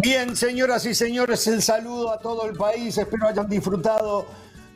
Bien, 0.00 0.36
señoras 0.36 0.86
y 0.86 0.94
señores, 0.94 1.44
el 1.48 1.60
saludo 1.60 2.12
a 2.12 2.20
todo 2.20 2.48
el 2.48 2.56
país. 2.56 2.96
Espero 2.96 3.26
hayan 3.26 3.48
disfrutado 3.48 4.26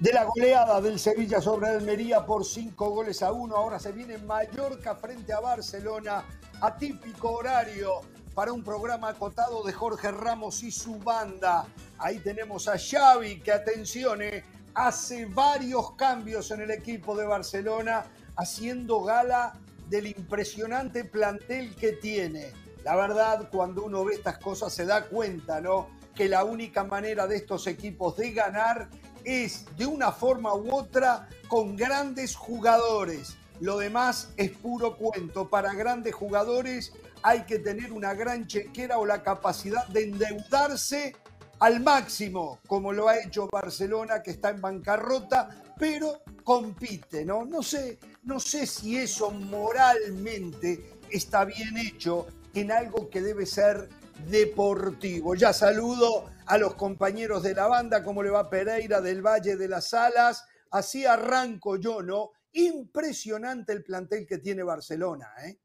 de 0.00 0.12
la 0.12 0.24
goleada 0.24 0.80
del 0.80 0.98
Sevilla 0.98 1.40
sobre 1.40 1.68
Almería 1.68 2.26
por 2.26 2.44
cinco 2.44 2.90
goles 2.90 3.22
a 3.22 3.30
uno. 3.30 3.54
Ahora 3.54 3.78
se 3.78 3.92
viene 3.92 4.18
Mallorca 4.18 4.96
frente 4.96 5.32
a 5.32 5.38
Barcelona, 5.38 6.24
atípico 6.60 7.30
horario 7.30 8.00
para 8.34 8.52
un 8.52 8.64
programa 8.64 9.10
acotado 9.10 9.62
de 9.62 9.72
Jorge 9.72 10.10
Ramos 10.10 10.64
y 10.64 10.72
su 10.72 10.98
banda. 10.98 11.68
Ahí 11.98 12.18
tenemos 12.18 12.66
a 12.66 12.76
Xavi, 12.76 13.38
que 13.42 13.52
atención, 13.52 14.22
eh, 14.22 14.42
hace 14.74 15.26
varios 15.26 15.92
cambios 15.92 16.50
en 16.50 16.62
el 16.62 16.72
equipo 16.72 17.16
de 17.16 17.26
Barcelona, 17.26 18.06
haciendo 18.34 19.02
gala 19.04 19.52
del 19.88 20.08
impresionante 20.08 21.04
plantel 21.04 21.76
que 21.76 21.92
tiene. 21.92 22.52
La 22.84 22.96
verdad, 22.96 23.48
cuando 23.50 23.84
uno 23.84 24.04
ve 24.04 24.14
estas 24.14 24.38
cosas 24.38 24.72
se 24.72 24.84
da 24.84 25.04
cuenta, 25.06 25.60
¿no? 25.60 25.88
Que 26.14 26.28
la 26.28 26.44
única 26.44 26.84
manera 26.84 27.26
de 27.26 27.36
estos 27.36 27.66
equipos 27.66 28.16
de 28.16 28.32
ganar 28.32 28.88
es 29.24 29.64
de 29.76 29.86
una 29.86 30.10
forma 30.10 30.54
u 30.54 30.74
otra 30.74 31.28
con 31.48 31.76
grandes 31.76 32.34
jugadores. 32.34 33.36
Lo 33.60 33.78
demás 33.78 34.30
es 34.36 34.50
puro 34.50 34.96
cuento. 34.96 35.48
Para 35.48 35.72
grandes 35.74 36.14
jugadores 36.14 36.92
hay 37.22 37.42
que 37.44 37.60
tener 37.60 37.92
una 37.92 38.14
gran 38.14 38.46
chequera 38.48 38.98
o 38.98 39.06
la 39.06 39.22
capacidad 39.22 39.86
de 39.88 40.04
endeudarse 40.04 41.14
al 41.60 41.78
máximo, 41.78 42.58
como 42.66 42.92
lo 42.92 43.08
ha 43.08 43.20
hecho 43.20 43.46
Barcelona, 43.46 44.20
que 44.20 44.32
está 44.32 44.50
en 44.50 44.60
bancarrota, 44.60 45.62
pero 45.78 46.22
compite, 46.42 47.24
¿no? 47.24 47.44
No 47.44 47.62
sé, 47.62 48.00
no 48.24 48.40
sé 48.40 48.66
si 48.66 48.98
eso 48.98 49.30
moralmente 49.30 50.98
está 51.08 51.44
bien 51.44 51.76
hecho 51.78 52.26
en 52.54 52.72
algo 52.72 53.08
que 53.08 53.20
debe 53.20 53.46
ser 53.46 53.88
deportivo. 54.28 55.34
Ya 55.34 55.52
saludo 55.52 56.26
a 56.46 56.58
los 56.58 56.74
compañeros 56.74 57.42
de 57.42 57.54
la 57.54 57.66
banda, 57.66 58.02
como 58.02 58.22
le 58.22 58.30
va 58.30 58.50
Pereira 58.50 59.00
del 59.00 59.22
Valle 59.22 59.56
de 59.56 59.68
las 59.68 59.94
Alas. 59.94 60.44
Así 60.70 61.04
arranco 61.04 61.76
yo, 61.76 62.02
¿no? 62.02 62.30
Impresionante 62.52 63.72
el 63.72 63.82
plantel 63.82 64.26
que 64.26 64.38
tiene 64.38 64.62
Barcelona, 64.62 65.28
¿eh? 65.46 65.58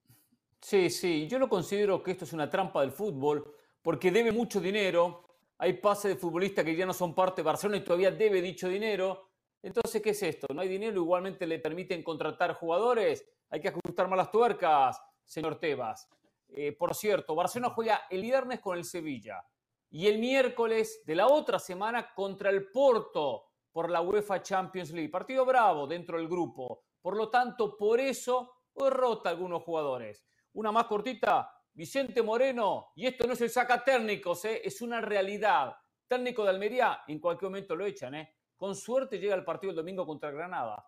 Sí, 0.61 0.89
sí, 0.89 1.27
yo 1.27 1.39
no 1.39 1.47
considero 1.47 2.01
que 2.01 2.11
esto 2.11 2.25
es 2.25 2.33
una 2.33 2.49
trampa 2.49 2.81
del 2.81 2.91
fútbol, 2.91 3.53
porque 3.81 4.11
debe 4.11 4.31
mucho 4.31 4.59
dinero. 4.59 5.23
Hay 5.59 5.73
pases 5.73 6.13
de 6.13 6.17
futbolistas 6.17 6.65
que 6.65 6.75
ya 6.75 6.85
no 6.85 6.93
son 6.93 7.15
parte 7.15 7.41
de 7.41 7.45
Barcelona 7.45 7.77
y 7.77 7.83
todavía 7.83 8.11
debe 8.11 8.41
dicho 8.41 8.67
dinero. 8.67 9.29
Entonces, 9.61 10.01
¿qué 10.01 10.11
es 10.11 10.23
esto? 10.23 10.47
¿No 10.53 10.61
hay 10.61 10.67
dinero? 10.67 11.01
Igualmente 11.01 11.47
le 11.47 11.59
permiten 11.59 12.03
contratar 12.03 12.53
jugadores. 12.53 13.25
Hay 13.49 13.61
que 13.61 13.69
ajustar 13.69 14.07
más 14.07 14.17
las 14.17 14.31
tuercas, 14.31 14.99
señor 15.23 15.59
Tebas. 15.59 16.07
Eh, 16.49 16.71
por 16.73 16.95
cierto, 16.95 17.35
Barcelona 17.35 17.73
juega 17.73 18.03
el 18.09 18.21
viernes 18.21 18.59
con 18.59 18.77
el 18.77 18.83
Sevilla 18.85 19.43
y 19.89 20.07
el 20.07 20.19
miércoles 20.19 21.03
de 21.05 21.15
la 21.15 21.27
otra 21.27 21.59
semana 21.59 22.13
contra 22.13 22.49
el 22.49 22.69
Porto 22.71 23.45
por 23.71 23.89
la 23.89 24.01
UEFA 24.01 24.41
Champions 24.41 24.91
League. 24.91 25.09
Partido 25.09 25.45
bravo 25.45 25.87
dentro 25.87 26.17
del 26.17 26.27
grupo. 26.27 26.83
Por 27.01 27.15
lo 27.15 27.29
tanto, 27.29 27.77
por 27.77 27.99
eso 27.99 28.57
rota 28.75 29.29
algunos 29.29 29.63
jugadores. 29.63 30.25
Una 30.53 30.71
más 30.71 30.85
cortita, 30.85 31.51
Vicente 31.73 32.21
Moreno, 32.21 32.91
y 32.95 33.07
esto 33.07 33.27
no 33.27 33.33
es 33.33 33.41
el 33.41 33.49
saca 33.49 33.83
técnicos, 33.83 34.45
¿eh? 34.45 34.61
es 34.63 34.81
una 34.81 35.01
realidad. 35.01 35.75
Técnico 36.07 36.43
de 36.43 36.49
Almería, 36.49 37.01
en 37.07 37.19
cualquier 37.19 37.51
momento 37.51 37.75
lo 37.75 37.85
echan. 37.85 38.15
¿eh? 38.15 38.33
Con 38.55 38.75
suerte 38.75 39.19
llega 39.19 39.35
el 39.35 39.43
partido 39.43 39.71
el 39.71 39.77
domingo 39.77 40.05
contra 40.05 40.31
Granada. 40.31 40.87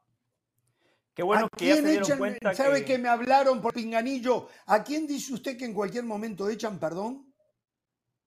Qué 1.19 1.23
bueno 1.23 1.49
que 1.49 1.65
ya 1.65 1.75
se 1.75 1.81
dieron 1.81 2.17
cuenta 2.17 2.53
¿Sabe 2.53 2.85
que... 2.85 2.97
me 2.97 3.09
hablaron 3.09 3.61
por 3.61 3.73
pinganillo? 3.73 4.47
¿A 4.67 4.81
quién 4.81 5.05
dice 5.05 5.33
usted 5.33 5.57
que 5.57 5.65
en 5.65 5.73
cualquier 5.73 6.05
momento 6.05 6.47
echan, 6.47 6.79
perdón? 6.79 7.35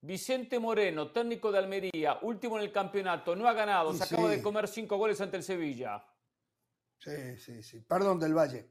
Vicente 0.02 0.58
Moreno, 0.58 1.10
técnico 1.10 1.50
de 1.50 1.58
Almería, 1.58 2.18
último 2.20 2.58
en 2.58 2.64
el 2.64 2.70
campeonato, 2.70 3.34
no 3.34 3.48
ha 3.48 3.54
ganado, 3.54 3.94
se 3.94 4.04
acaba 4.04 4.28
de 4.28 4.42
comer 4.42 4.68
cinco 4.68 4.98
goles 4.98 5.18
ante 5.22 5.38
el 5.38 5.42
Sevilla. 5.42 6.04
Sí, 6.98 7.38
sí, 7.38 7.62
sí. 7.62 7.80
Perdón 7.80 8.20
del 8.20 8.36
Valle. 8.36 8.68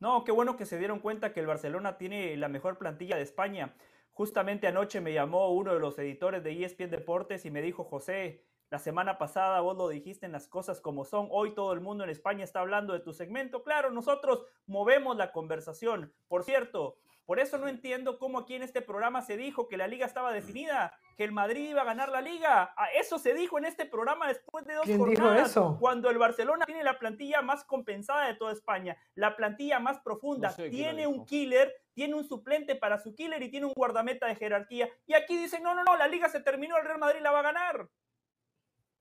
No, 0.00 0.24
qué 0.24 0.32
bueno 0.32 0.56
que 0.56 0.66
se 0.66 0.76
dieron 0.76 0.98
cuenta 0.98 1.32
que 1.32 1.38
el 1.38 1.46
Barcelona 1.46 1.96
tiene 1.96 2.36
la 2.36 2.48
mejor 2.48 2.78
plantilla 2.78 3.14
de 3.14 3.22
España. 3.22 3.76
Justamente 4.10 4.66
anoche 4.66 5.00
me 5.00 5.12
llamó 5.12 5.52
uno 5.52 5.72
de 5.72 5.78
los 5.78 5.96
editores 6.00 6.42
de 6.42 6.64
ESPN 6.64 6.90
Deportes 6.90 7.44
y 7.44 7.52
me 7.52 7.62
dijo, 7.62 7.84
José, 7.84 8.44
la 8.74 8.80
semana 8.80 9.18
pasada 9.18 9.60
vos 9.60 9.76
lo 9.76 9.88
dijiste 9.88 10.26
en 10.26 10.32
las 10.32 10.48
cosas 10.48 10.80
como 10.80 11.04
son. 11.04 11.28
Hoy 11.30 11.54
todo 11.54 11.72
el 11.74 11.80
mundo 11.80 12.02
en 12.02 12.10
España 12.10 12.42
está 12.42 12.58
hablando 12.58 12.92
de 12.92 12.98
tu 12.98 13.12
segmento. 13.12 13.62
Claro, 13.62 13.92
nosotros 13.92 14.44
movemos 14.66 15.16
la 15.16 15.30
conversación. 15.30 16.12
Por 16.26 16.42
cierto, 16.42 16.96
por 17.24 17.38
eso 17.38 17.56
no 17.56 17.68
entiendo 17.68 18.18
cómo 18.18 18.40
aquí 18.40 18.56
en 18.56 18.64
este 18.64 18.82
programa 18.82 19.22
se 19.22 19.36
dijo 19.36 19.68
que 19.68 19.76
la 19.76 19.86
liga 19.86 20.06
estaba 20.06 20.32
definida, 20.32 20.92
que 21.16 21.22
el 21.22 21.30
Madrid 21.30 21.70
iba 21.70 21.82
a 21.82 21.84
ganar 21.84 22.08
la 22.08 22.20
liga. 22.20 22.74
Ah, 22.76 22.88
eso 22.96 23.20
se 23.20 23.32
dijo 23.32 23.58
en 23.58 23.64
este 23.64 23.86
programa 23.86 24.26
después 24.26 24.64
de 24.64 24.74
dos 24.74 24.86
jornadas. 24.86 25.50
eso? 25.50 25.76
Cuando 25.78 26.10
el 26.10 26.18
Barcelona 26.18 26.66
tiene 26.66 26.82
la 26.82 26.98
plantilla 26.98 27.42
más 27.42 27.62
compensada 27.62 28.26
de 28.26 28.34
toda 28.34 28.52
España, 28.52 28.96
la 29.14 29.36
plantilla 29.36 29.78
más 29.78 30.00
profunda, 30.00 30.52
tiene 30.52 31.06
un 31.06 31.24
killer, 31.26 31.72
tiene 31.92 32.16
un 32.16 32.24
suplente 32.24 32.74
para 32.74 32.98
su 32.98 33.14
killer 33.14 33.40
y 33.40 33.52
tiene 33.52 33.66
un 33.66 33.72
guardameta 33.72 34.26
de 34.26 34.34
jerarquía. 34.34 34.88
Y 35.06 35.14
aquí 35.14 35.36
dicen, 35.36 35.62
no, 35.62 35.76
no, 35.76 35.84
no, 35.84 35.96
la 35.96 36.08
liga 36.08 36.28
se 36.28 36.40
terminó, 36.40 36.76
el 36.76 36.84
Real 36.84 36.98
Madrid 36.98 37.20
la 37.22 37.30
va 37.30 37.38
a 37.38 37.42
ganar. 37.42 37.88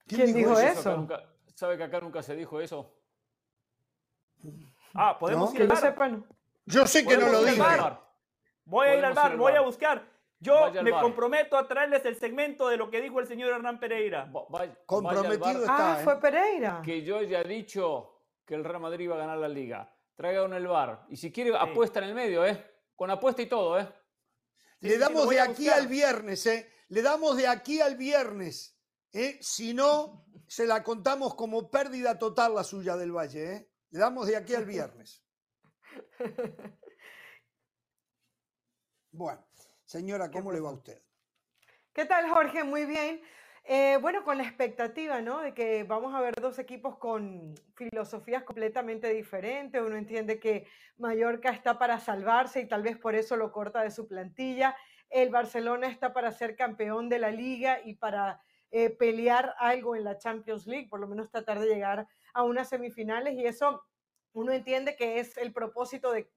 ¿Quién, 0.07 0.33
dijo, 0.33 0.59
eso? 0.59 1.07
¿Sabe 1.55 1.77
que 1.77 1.83
acá 1.83 1.99
nunca 2.01 2.21
se 2.21 2.35
dijo 2.35 2.59
eso? 2.59 2.93
Ah, 4.93 5.17
podemos 5.17 5.53
ir 5.55 5.61
al 5.61 5.67
bar. 5.67 6.23
Yo 6.65 6.85
sé 6.85 7.05
que 7.05 7.17
no 7.17 7.27
lo 7.27 7.43
digo. 7.43 7.65
Voy 8.65 8.87
a 8.87 8.95
ir 8.95 9.05
al 9.05 9.13
bar, 9.13 9.37
voy 9.37 9.53
a 9.53 9.61
buscar. 9.61 10.13
Yo 10.39 10.71
me 10.83 10.91
comprometo 10.91 11.57
a 11.57 11.67
traerles 11.67 12.03
el 12.05 12.17
segmento 12.17 12.67
de 12.67 12.75
lo 12.75 12.89
que 12.89 12.99
dijo 12.99 13.19
el 13.21 13.27
señor 13.27 13.53
Hernán 13.53 13.79
Pereira. 13.79 14.29
Comprometido 14.85 15.61
está. 15.61 15.93
Ah, 15.93 16.01
fue 16.03 16.19
Pereira. 16.19 16.81
Que 16.83 17.01
yo 17.01 17.21
ya 17.21 17.41
he 17.41 17.47
dicho 17.47 18.19
que 18.45 18.55
el 18.55 18.63
Real 18.63 18.81
Madrid 18.81 19.09
va 19.09 19.15
a 19.15 19.19
ganar 19.19 19.37
la 19.37 19.47
liga. 19.47 19.89
Traigan 20.15 20.53
el 20.53 20.67
bar. 20.67 21.05
Y 21.09 21.15
si 21.15 21.31
quiere, 21.31 21.55
apuesta 21.57 21.99
en 21.99 22.05
el 22.05 22.13
medio, 22.13 22.45
¿eh? 22.45 22.71
Con 22.95 23.09
apuesta 23.09 23.41
y 23.41 23.47
todo, 23.47 23.79
¿eh? 23.79 23.87
Le 24.81 24.97
damos 24.97 25.29
de 25.29 25.39
aquí 25.39 25.69
al 25.69 25.87
viernes, 25.87 26.45
¿eh? 26.45 26.69
Le 26.89 27.01
damos 27.01 27.37
de 27.37 27.47
aquí 27.47 27.79
al 27.79 27.95
viernes. 27.95 28.72
¿Eh? 29.13 29.38
Si 29.41 29.74
no, 29.74 30.25
se 30.47 30.66
la 30.66 30.84
contamos 30.84 31.35
como 31.35 31.69
pérdida 31.69 32.19
total 32.19 32.56
la 32.56 32.63
suya 32.63 32.97
del 32.97 33.12
Valle. 33.12 33.53
¿eh? 33.53 33.69
Le 33.91 34.00
damos 34.00 34.28
de 34.28 34.35
aquí 34.35 34.56
al 34.56 34.66
viernes. 34.66 35.24
Bueno, 39.16 39.46
señora, 39.85 40.31
¿cómo 40.31 40.51
le 40.51 40.59
va 40.59 40.69
a 40.69 40.74
usted? 40.74 41.00
¿Qué 41.94 42.06
tal, 42.06 42.28
Jorge? 42.31 42.63
Muy 42.63 42.85
bien. 42.85 43.22
Eh, 43.63 44.00
bueno, 44.01 44.24
con 44.24 44.38
la 44.38 44.44
expectativa, 44.44 45.22
¿no? 45.22 45.41
De 45.41 45.53
que 45.53 45.84
vamos 45.84 46.16
a 46.16 46.19
ver 46.19 46.34
dos 46.41 46.57
equipos 46.57 46.97
con 46.97 47.53
filosofías 47.75 48.41
completamente 48.41 49.07
diferentes. 49.13 49.80
Uno 49.80 49.97
entiende 49.97 50.40
que 50.40 50.68
Mallorca 50.97 51.51
está 51.51 51.78
para 51.78 52.00
salvarse 52.00 52.62
y 52.62 52.68
tal 52.68 52.81
vez 52.81 52.97
por 52.97 53.13
eso 53.13 53.38
lo 53.38 53.51
corta 53.51 53.84
de 53.84 53.91
su 53.91 54.07
plantilla. 54.07 54.75
El 55.12 55.30
Barcelona 55.30 55.90
está 55.90 56.12
para 56.12 56.31
ser 56.31 56.56
campeón 56.56 57.07
de 57.07 57.19
la 57.19 57.30
liga 57.30 57.81
y 57.85 57.94
para 57.94 58.41
eh, 58.75 58.89
pelear 58.89 59.53
algo 59.59 59.95
en 59.95 60.03
la 60.03 60.17
Champions 60.17 60.66
League, 60.66 60.88
por 60.89 61.00
lo 61.00 61.07
menos 61.07 61.29
tratar 61.29 61.59
de 61.59 61.67
llegar 61.67 62.07
a 62.34 62.41
unas 62.41 62.69
semifinales 62.69 63.35
y 63.35 63.45
eso 63.45 63.84
uno 64.34 64.51
entiende 64.51 64.95
que 64.95 65.19
es 65.19 65.38
el 65.38 65.53
propósito 65.53 66.11
de, 66.11 66.28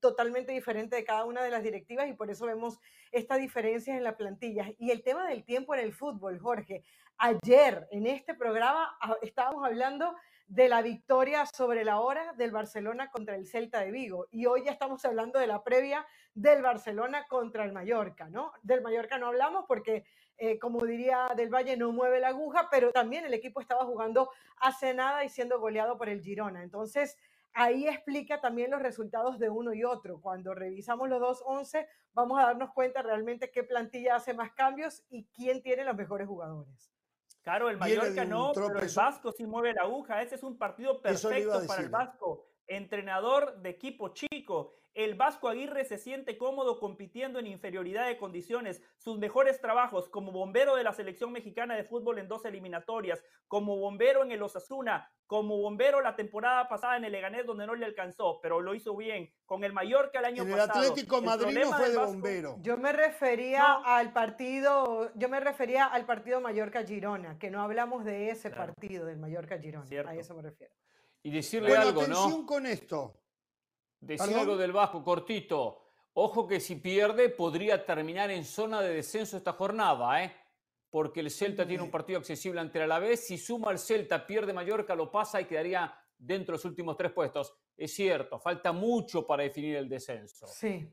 totalmente 0.00 0.50
diferente 0.50 0.96
de 0.96 1.04
cada 1.04 1.24
una 1.24 1.44
de 1.44 1.50
las 1.50 1.62
directivas 1.62 2.08
y 2.08 2.14
por 2.14 2.28
eso 2.28 2.46
vemos 2.46 2.80
esta 3.12 3.36
diferencia 3.36 3.96
en 3.96 4.02
la 4.02 4.16
plantilla. 4.16 4.72
Y 4.78 4.90
el 4.90 5.04
tema 5.04 5.28
del 5.28 5.44
tiempo 5.44 5.76
en 5.76 5.80
el 5.80 5.92
fútbol, 5.92 6.40
Jorge. 6.40 6.82
Ayer 7.18 7.86
en 7.92 8.08
este 8.08 8.34
programa 8.34 8.96
ah, 9.00 9.16
estábamos 9.22 9.64
hablando 9.64 10.12
de 10.48 10.68
la 10.68 10.82
victoria 10.82 11.46
sobre 11.46 11.84
la 11.84 12.00
hora 12.00 12.32
del 12.32 12.50
Barcelona 12.50 13.12
contra 13.12 13.36
el 13.36 13.46
Celta 13.46 13.80
de 13.80 13.92
Vigo 13.92 14.26
y 14.32 14.46
hoy 14.46 14.64
ya 14.64 14.72
estamos 14.72 15.04
hablando 15.04 15.38
de 15.38 15.46
la 15.46 15.62
previa 15.62 16.04
del 16.34 16.62
Barcelona 16.62 17.26
contra 17.28 17.64
el 17.64 17.72
Mallorca, 17.72 18.28
¿no? 18.28 18.52
Del 18.62 18.82
Mallorca 18.82 19.18
no 19.18 19.28
hablamos 19.28 19.64
porque 19.66 20.04
eh, 20.38 20.58
como 20.58 20.84
diría 20.84 21.28
Del 21.36 21.52
Valle, 21.52 21.76
no 21.76 21.92
mueve 21.92 22.20
la 22.20 22.28
aguja, 22.28 22.68
pero 22.70 22.92
también 22.92 23.24
el 23.24 23.34
equipo 23.34 23.60
estaba 23.60 23.84
jugando 23.84 24.30
hace 24.58 24.94
nada 24.94 25.24
y 25.24 25.28
siendo 25.28 25.58
goleado 25.60 25.96
por 25.96 26.08
el 26.08 26.22
Girona. 26.22 26.62
Entonces, 26.62 27.16
ahí 27.52 27.88
explica 27.88 28.40
también 28.40 28.70
los 28.70 28.82
resultados 28.82 29.38
de 29.38 29.48
uno 29.48 29.72
y 29.72 29.82
otro. 29.82 30.20
Cuando 30.20 30.54
revisamos 30.54 31.08
los 31.08 31.20
dos 31.20 31.42
once, 31.46 31.88
vamos 32.12 32.38
a 32.38 32.46
darnos 32.46 32.70
cuenta 32.72 33.02
realmente 33.02 33.50
qué 33.50 33.64
plantilla 33.64 34.16
hace 34.16 34.34
más 34.34 34.52
cambios 34.52 35.02
y 35.08 35.24
quién 35.34 35.62
tiene 35.62 35.84
los 35.84 35.96
mejores 35.96 36.28
jugadores. 36.28 36.92
Claro, 37.42 37.70
el 37.70 37.78
Mallorca 37.78 38.24
no, 38.24 38.52
pero 38.52 38.78
el 38.78 38.90
Vasco 38.94 39.32
sí 39.32 39.46
mueve 39.46 39.72
la 39.72 39.82
aguja. 39.82 40.20
Ese 40.20 40.34
es 40.34 40.42
un 40.42 40.58
partido 40.58 41.00
perfecto 41.00 41.64
para 41.66 41.82
el 41.82 41.88
Vasco. 41.88 42.44
Entrenador 42.66 43.62
de 43.62 43.70
equipo 43.70 44.08
chico, 44.08 44.75
El 44.96 45.14
Vasco 45.14 45.48
Aguirre 45.50 45.84
se 45.84 45.98
siente 45.98 46.38
cómodo 46.38 46.80
compitiendo 46.80 47.38
en 47.38 47.46
inferioridad 47.46 48.06
de 48.06 48.16
condiciones. 48.16 48.82
Sus 48.96 49.18
mejores 49.18 49.60
trabajos 49.60 50.08
como 50.08 50.32
bombero 50.32 50.74
de 50.74 50.84
la 50.84 50.94
selección 50.94 51.32
mexicana 51.32 51.76
de 51.76 51.84
fútbol 51.84 52.18
en 52.18 52.28
dos 52.28 52.46
eliminatorias, 52.46 53.22
como 53.46 53.76
bombero 53.76 54.22
en 54.24 54.32
el 54.32 54.42
Osasuna, 54.42 55.10
como 55.26 55.58
bombero 55.58 56.00
la 56.00 56.16
temporada 56.16 56.66
pasada 56.66 56.96
en 56.96 57.04
el 57.04 57.12
Leganés 57.12 57.44
donde 57.44 57.66
no 57.66 57.74
le 57.74 57.84
alcanzó, 57.84 58.40
pero 58.40 58.62
lo 58.62 58.74
hizo 58.74 58.96
bien. 58.96 59.30
Con 59.44 59.64
el 59.64 59.74
Mallorca 59.74 60.20
el 60.20 60.24
año 60.24 60.42
En 60.44 60.50
el 60.52 60.56
pasado. 60.56 60.80
Atlético 60.80 61.18
El 61.18 61.24
Madrid 61.24 61.58
no 61.62 61.72
fue 61.76 61.90
de 61.90 61.96
Vasco- 61.98 62.12
bombero. 62.12 62.56
Yo 62.62 62.78
me 62.78 62.92
refería 62.92 63.58
No. 63.68 63.84
al 63.84 64.12
partido, 64.14 65.10
yo 65.14 65.28
me 65.28 65.40
refería 65.40 65.84
al 65.84 66.06
partido 66.06 66.40
Mallorca-Girona, 66.40 67.38
que 67.38 67.50
no 67.50 67.60
hablamos 67.60 68.04
de 68.06 68.30
ese 68.30 68.50
Claro. 68.50 68.72
partido 68.72 69.04
del 69.04 69.18
Mallorca-Girona. 69.18 69.84
Cierto. 69.84 70.10
A 70.10 70.14
eso 70.14 70.34
me 70.34 70.40
refiero. 70.40 70.72
Y 71.22 71.30
decirle 71.32 71.68
Bueno, 71.68 71.82
algo, 71.82 72.00
atención 72.02 72.40
¿no? 72.40 72.46
con 72.46 72.64
esto. 72.66 73.20
Decir 74.00 74.26
¿Perdón? 74.26 74.40
algo 74.40 74.56
del 74.56 74.72
Vasco, 74.72 75.02
cortito. 75.02 75.82
Ojo 76.14 76.46
que 76.46 76.60
si 76.60 76.76
pierde 76.76 77.28
podría 77.28 77.84
terminar 77.84 78.30
en 78.30 78.44
zona 78.44 78.80
de 78.80 78.94
descenso 78.94 79.36
esta 79.36 79.52
jornada, 79.52 80.22
¿eh? 80.24 80.34
Porque 80.88 81.20
el 81.20 81.30
Celta 81.30 81.66
tiene 81.66 81.82
un 81.82 81.90
partido 81.90 82.18
accesible 82.18 82.60
ante 82.60 82.78
el 82.78 82.84
Alavés. 82.84 83.26
Si 83.26 83.36
suma 83.36 83.70
el 83.70 83.78
Celta, 83.78 84.26
pierde 84.26 84.52
Mallorca, 84.52 84.94
lo 84.94 85.10
pasa 85.10 85.40
y 85.40 85.44
quedaría 85.44 85.94
dentro 86.16 86.52
de 86.52 86.56
los 86.58 86.64
últimos 86.64 86.96
tres 86.96 87.12
puestos. 87.12 87.52
Es 87.76 87.92
cierto, 87.94 88.38
falta 88.38 88.72
mucho 88.72 89.26
para 89.26 89.42
definir 89.42 89.76
el 89.76 89.88
descenso. 89.88 90.46
Sí. 90.46 90.90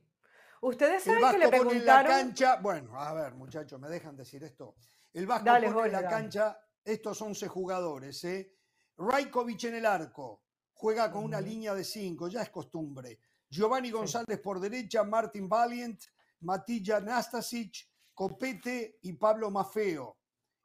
Ustedes 0.62 1.06
El 1.08 1.20
saben 1.22 1.32
que 1.32 1.38
le 1.38 1.46
en 1.46 1.52
la 1.52 1.58
preguntaron. 1.60 2.12
cancha. 2.12 2.56
Bueno, 2.62 3.00
a 3.00 3.14
ver, 3.14 3.34
muchachos, 3.36 3.80
¿me 3.80 3.88
dejan 3.88 4.18
decir 4.18 4.44
esto? 4.44 4.76
El 5.14 5.26
Vasco 5.28 5.46
Dale, 5.46 5.72
pone 5.72 5.86
en 5.88 5.92
la 5.94 6.02
dale. 6.02 6.14
cancha 6.16 6.60
estos 6.84 7.22
11 7.22 7.48
jugadores, 7.48 8.24
¿eh? 8.26 8.58
Rajkovic 8.98 9.64
en 9.66 9.76
el 9.76 9.86
arco. 9.86 10.42
Juega 10.74 11.12
con 11.12 11.24
una 11.24 11.40
línea 11.40 11.74
de 11.74 11.84
5, 11.84 12.28
ya 12.28 12.42
es 12.42 12.50
costumbre. 12.50 13.20
Giovanni 13.50 13.92
González 13.92 14.40
por 14.40 14.60
derecha, 14.60 15.04
Martin 15.04 15.48
Valiant, 15.48 16.02
Matilla 16.42 17.00
Nastasic, 17.00 17.88
Copete 18.14 18.98
y 19.04 19.14
Pablo 19.14 19.52
Mafeo. 19.52 20.18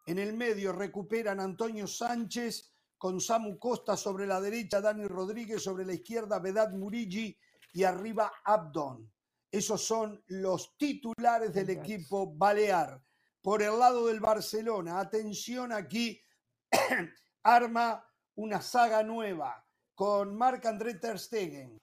En 0.06 0.19
el 0.19 0.32
medio 0.32 0.72
recuperan 0.72 1.38
Antonio 1.38 1.87
Sánchez 1.87 2.72
con 2.96 3.20
Samu 3.20 3.58
Costa 3.58 3.96
sobre 3.96 4.26
la 4.26 4.40
derecha, 4.40 4.81
Dani 4.81 5.06
Rodríguez 5.06 5.62
sobre 5.62 5.84
la 5.84 5.93
izquierda, 5.93 6.38
Vedad 6.38 6.72
Murigi 6.72 7.38
y 7.75 7.84
arriba 7.84 8.32
Abdon. 8.44 9.12
Esos 9.50 9.84
son 9.84 10.22
los 10.28 10.76
titulares 10.76 11.52
del 11.52 11.70
equipo 11.70 12.34
balear. 12.34 13.02
Por 13.40 13.62
el 13.62 13.78
lado 13.78 14.06
del 14.06 14.20
Barcelona, 14.20 14.99
atención 14.99 15.72
aquí, 15.72 16.20
arma 17.43 18.04
una 18.34 18.61
saga 18.61 19.02
nueva 19.02 19.68
con 19.99 20.37
Marc-André 20.37 20.95
Ter 20.95 21.19
Stegen. 21.19 21.77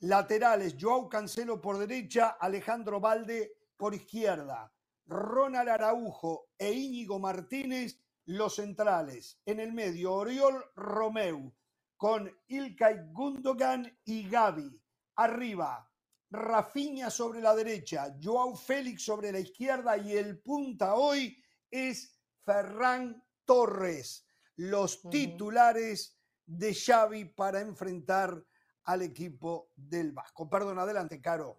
Laterales, 0.00 0.74
Joao 0.76 1.08
Cancelo 1.08 1.60
por 1.60 1.78
derecha, 1.78 2.30
Alejandro 2.30 2.98
Valde 2.98 3.58
por 3.76 3.94
izquierda. 3.94 4.74
Ronald 5.06 5.68
Araujo 5.68 6.48
e 6.58 6.72
Íñigo 6.72 7.20
Martínez, 7.20 7.96
los 8.24 8.56
centrales. 8.56 9.40
En 9.46 9.60
el 9.60 9.72
medio, 9.72 10.14
Oriol 10.14 10.64
Romeu 10.74 11.54
con 11.96 12.28
Ilkay 12.48 13.12
Gundogan 13.12 13.96
y 14.04 14.28
Gaby. 14.28 14.82
Arriba, 15.14 15.88
Rafinha 16.28 17.08
sobre 17.08 17.40
la 17.40 17.54
derecha, 17.54 18.16
Joao 18.20 18.56
Félix 18.56 19.04
sobre 19.04 19.30
la 19.30 19.38
izquierda 19.38 19.96
y 19.96 20.16
el 20.16 20.40
punta 20.40 20.94
hoy 20.94 21.40
es 21.70 22.20
Ferran 22.44 23.24
Torres. 23.44 24.26
Los 24.56 25.02
titulares 25.08 26.19
de 26.50 26.74
Xavi 26.74 27.26
para 27.26 27.60
enfrentar 27.60 28.42
al 28.84 29.02
equipo 29.02 29.68
del 29.76 30.10
Vasco. 30.12 30.50
Perdón, 30.50 30.78
adelante, 30.78 31.20
Caro. 31.20 31.58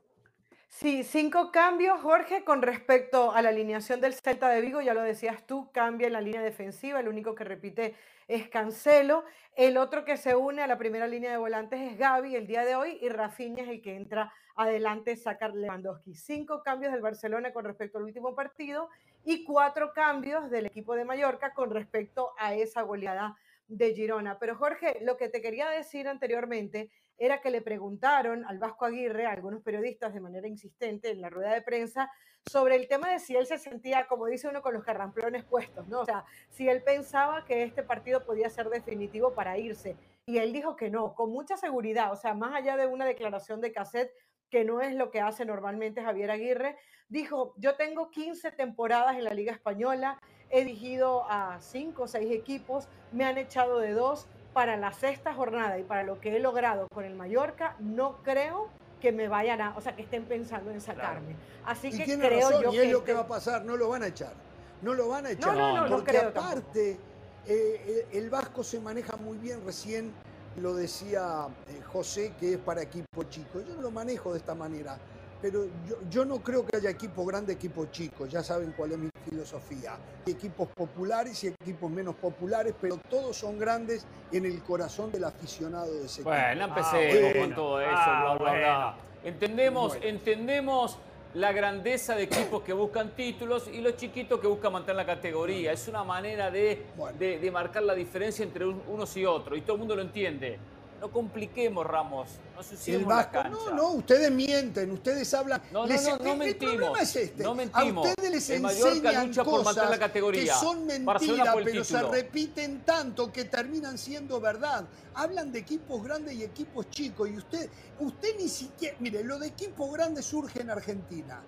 Sí, 0.68 1.04
cinco 1.04 1.52
cambios, 1.52 2.00
Jorge, 2.02 2.44
con 2.44 2.62
respecto 2.62 3.32
a 3.34 3.42
la 3.42 3.50
alineación 3.50 4.00
del 4.00 4.14
Celta 4.14 4.50
de 4.50 4.62
Vigo, 4.62 4.82
ya 4.82 4.94
lo 4.94 5.02
decías 5.02 5.46
tú, 5.46 5.70
cambia 5.74 6.08
en 6.08 6.14
la 6.14 6.22
línea 6.22 6.42
defensiva, 6.42 7.00
el 7.00 7.10
único 7.10 7.36
que 7.36 7.44
repite 7.44 7.96
es 8.28 8.48
Cancelo, 8.50 9.26
el 9.56 9.78
otro 9.78 10.06
que 10.06 10.16
se 10.16 10.36
une 10.36 10.62
a 10.62 10.68
la 10.68 10.78
primera 10.78 11.08
línea 11.08 11.32
de 11.32 11.38
volantes 11.38 11.80
es 11.82 11.98
Gaby 11.98 12.36
el 12.36 12.48
día 12.48 12.64
de 12.64 12.76
hoy 12.76 12.98
y 13.02 13.10
Rafinha 13.10 13.64
es 13.64 13.70
el 13.70 13.82
que 13.82 13.96
entra 13.96 14.34
adelante, 14.56 15.18
saca 15.18 15.50
Lewandowski. 15.50 16.16
Cinco 16.16 16.64
cambios 16.64 16.94
del 16.94 17.02
Barcelona 17.02 17.52
con 17.52 17.66
respecto 17.66 17.98
al 17.98 18.06
último 18.06 18.34
partido 18.34 18.90
y 19.26 19.44
cuatro 19.44 19.92
cambios 19.94 20.50
del 20.50 20.68
equipo 20.68 20.96
de 20.96 21.06
Mallorca 21.06 21.54
con 21.54 21.70
respecto 21.70 22.32
a 22.38 22.56
esa 22.56 22.82
goleada 22.82 23.38
de 23.72 23.94
Girona. 23.94 24.38
Pero 24.38 24.56
Jorge, 24.56 24.98
lo 25.02 25.18
que 25.18 25.30
te 25.30 25.42
quería 25.42 25.70
decir 25.70 26.08
anteriormente 26.08 26.92
era 27.18 27.40
que 27.40 27.52
le 27.52 27.62
preguntaron 27.62 28.46
al 28.46 28.60
Vasco 28.60 28.86
Aguirre, 28.86 29.26
a 29.26 29.32
algunos 29.32 29.62
periodistas 29.62 30.14
de 30.14 30.20
manera 30.20 30.48
insistente 30.48 31.10
en 31.10 31.22
la 31.22 31.30
rueda 31.30 31.54
de 31.54 31.62
prensa, 31.62 32.12
sobre 32.50 32.76
el 32.76 32.88
tema 32.88 33.12
de 33.12 33.20
si 33.20 33.36
él 33.36 33.46
se 33.46 33.58
sentía, 33.58 34.08
como 34.08 34.26
dice 34.26 34.48
uno, 34.48 34.62
con 34.62 34.74
los 34.74 34.84
carramplones 34.84 35.46
puestos, 35.46 35.88
¿no? 35.88 36.02
O 36.02 36.06
sea, 36.06 36.26
si 36.50 36.68
él 36.68 36.84
pensaba 36.84 37.46
que 37.46 37.64
este 37.64 37.84
partido 37.84 38.26
podía 38.26 38.50
ser 38.50 38.70
definitivo 38.70 39.34
para 39.34 39.58
irse. 39.58 39.96
Y 40.26 40.40
él 40.40 40.52
dijo 40.52 40.76
que 40.76 40.90
no, 40.90 41.14
con 41.14 41.32
mucha 41.32 41.56
seguridad, 41.58 42.12
o 42.12 42.16
sea, 42.16 42.34
más 42.34 42.54
allá 42.54 42.76
de 42.76 42.88
una 42.88 43.06
declaración 43.06 43.62
de 43.62 43.72
cassette, 43.72 44.12
que 44.50 44.66
no 44.66 44.82
es 44.82 44.96
lo 44.96 45.12
que 45.12 45.22
hace 45.22 45.46
normalmente 45.46 46.04
Javier 46.04 46.32
Aguirre, 46.32 46.78
dijo, 47.08 47.54
yo 47.58 47.76
tengo 47.76 48.10
15 48.10 48.52
temporadas 48.52 49.16
en 49.16 49.24
la 49.24 49.34
Liga 49.34 49.54
Española, 49.54 50.20
he 50.52 50.64
dirigido 50.66 51.26
a 51.30 51.58
5 51.60 52.04
o 52.04 52.08
6 52.08 52.32
equipos, 52.32 52.88
me 53.12 53.26
han 53.26 53.38
echado 53.38 53.80
de 53.80 53.94
dos, 53.94 54.28
para 54.54 54.76
la 54.78 54.92
sexta 54.92 55.34
jornada 55.34 55.80
y 55.80 55.84
para 55.84 56.04
lo 56.04 56.20
que 56.20 56.36
he 56.36 56.40
logrado 56.40 56.88
con 56.94 57.06
el 57.06 57.16
Mallorca, 57.16 57.76
no 57.80 58.18
creo 58.24 58.68
que 59.00 59.12
me 59.12 59.28
vayan 59.28 59.62
a, 59.62 59.76
o 59.78 59.82
sea, 59.82 59.96
que 59.96 60.04
estén 60.04 60.26
pensando 60.26 60.72
en 60.72 60.82
sacarme. 60.82 61.36
Así 61.66 61.88
Y 61.88 61.98
que 61.98 62.04
tiene 62.06 62.28
creo 62.28 62.50
razón, 62.50 62.64
yo 62.64 62.74
y 62.74 62.78
es 62.78 62.84
que 62.84 62.92
lo 62.92 63.04
que 63.04 63.14
va 63.14 63.22
a 63.22 63.28
pasar, 63.28 63.64
no 63.66 63.78
lo 63.78 63.90
van 63.90 64.04
a 64.04 64.08
echar. 64.08 64.34
No 64.82 64.94
lo 64.94 65.08
van 65.08 65.26
a 65.26 65.32
echar. 65.32 65.56
no, 65.56 65.76
no, 65.76 65.88
no 65.88 65.96
porque 65.96 66.12
creo 66.12 66.30
aparte, 66.30 67.00
eh, 67.48 68.08
el 68.12 68.30
Vasco 68.30 68.64
se 68.64 68.80
maneja 68.80 69.16
muy 69.18 69.38
bien, 69.38 69.64
recién 69.66 70.12
lo 70.58 70.76
decía 70.76 71.48
eh, 71.68 71.82
José, 71.92 72.34
que 72.40 72.54
es 72.54 72.58
para 72.60 72.82
equipo 72.82 73.24
chico. 73.24 73.62
Yo 73.62 73.76
no 73.76 73.82
lo 73.82 73.92
manejo 73.92 74.34
de 74.34 74.40
esta 74.40 74.54
manera, 74.54 74.98
pero 75.42 75.66
yo, 75.88 75.96
yo 76.10 76.26
no 76.26 76.40
creo 76.40 76.66
que 76.66 76.78
haya 76.78 76.90
equipo 76.90 77.26
grande, 77.26 77.54
equipo 77.54 77.86
chico. 77.88 78.26
Ya 78.28 78.44
saben 78.44 78.74
cuál 78.78 78.92
es 78.94 78.98
mi 79.00 79.10
filosofía. 79.30 79.98
Hay 80.28 80.34
equipos 80.34 80.68
populares 80.70 81.44
y 81.44 81.48
equipos 81.48 81.90
menos 81.90 82.16
populares, 82.16 82.74
pero 82.80 82.98
todos 83.10 83.36
son 83.36 83.58
grandes 83.58 84.06
en 84.32 84.46
el 84.46 84.62
corazón 84.64 85.12
del 85.12 85.24
aficionado 85.24 85.92
de 85.92 86.06
ese 86.06 86.22
Bueno, 86.24 86.64
equipo. 86.64 86.66
empecemos 86.80 87.32
bueno. 87.34 87.40
con 87.48 87.56
todo 87.56 87.82
eso, 87.82 87.90
Ah, 87.94 88.36
bla, 88.38 88.52
bla, 88.52 88.58
bla. 88.58 88.96
bueno. 88.96 89.12
Entendemos, 89.24 89.88
Bueno. 89.94 90.06
entendemos 90.08 90.98
la 91.34 91.52
grandeza 91.54 92.14
de 92.16 92.24
equipos 92.24 92.62
que 92.62 92.74
buscan 92.74 93.16
títulos 93.16 93.70
y 93.72 93.80
los 93.80 93.96
chiquitos 93.96 94.40
que 94.40 94.48
buscan 94.48 94.74
mantener 94.74 94.98
la 94.98 95.06
categoría. 95.06 95.72
Es 95.72 95.88
una 95.88 96.04
manera 96.04 96.52
de, 96.52 96.86
Bueno. 96.98 97.18
de- 97.18 97.40
de 97.40 97.52
marcar 97.52 97.84
la 97.84 97.94
diferencia 97.96 98.44
entre 98.44 98.66
un- 98.66 98.82
unos 98.90 99.16
y 99.16 99.26
otros. 99.26 99.58
Y 99.58 99.62
todo 99.62 99.74
el 99.74 99.80
mundo 99.80 99.96
lo 99.96 100.02
entiende. 100.02 100.60
No 101.02 101.10
compliquemos, 101.12 101.84
Ramos. 101.84 102.30
No 102.56 102.62
El 102.94 103.02
la 103.02 103.08
Vasco, 103.08 103.44
no, 103.50 103.72
no, 103.74 103.88
ustedes 103.94 104.30
mienten, 104.32 104.92
ustedes 104.92 105.34
hablan. 105.34 105.60
No, 105.72 105.80
no, 105.82 105.88
les- 105.88 106.04
no, 106.04 106.18
no 106.20 106.34
el- 106.34 106.38
mentimos, 106.38 106.74
El 106.74 106.78
problema 106.80 107.02
es 107.02 107.16
este. 107.16 107.44
no 107.44 107.56
mentimos. 107.56 108.06
A 108.06 108.10
ustedes 108.12 108.32
les 108.32 108.50
El 108.52 108.66
enseñan 108.66 109.28
lucha 109.28 109.44
por 109.44 109.64
mantener 109.64 109.76
la 109.90 109.96
cosas 109.96 110.00
categoría. 110.00 110.54
que 110.54 110.60
son 110.60 110.86
mentiras, 110.86 111.56
pero 111.66 111.84
se 111.84 112.02
repiten 112.04 112.82
tanto 112.86 113.34
que 113.34 113.46
terminan 113.46 113.98
siendo 113.98 114.40
verdad. 114.40 114.86
Hablan 115.16 115.52
de 115.52 115.58
equipos 115.58 116.04
grandes 116.04 116.36
y 116.36 116.44
equipos 116.44 116.88
chicos 116.92 117.28
y 117.32 117.38
usted, 117.38 117.68
usted 118.00 118.38
ni 118.38 118.48
siquiera, 118.48 118.96
mire, 119.00 119.24
lo 119.24 119.40
de 119.40 119.48
equipos 119.48 119.92
grandes 119.92 120.26
surge 120.26 120.62
en 120.62 120.70
Argentina. 120.70 121.42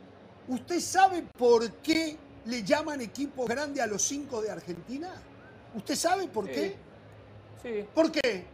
¿Usted 0.48 0.80
sabe 0.80 1.28
por 1.38 1.70
qué 1.74 2.18
le 2.46 2.64
llaman 2.64 3.02
equipos 3.02 3.48
grandes 3.48 3.84
a 3.84 3.86
los 3.86 4.02
cinco 4.02 4.42
de 4.42 4.50
Argentina? 4.50 5.14
¿Usted 5.76 5.96
sabe 5.96 6.28
por 6.28 6.48
Sí. 6.48 6.52
qué? 6.54 6.76
Sí, 7.62 7.86
¿Por 7.94 8.12
qué? 8.12 8.52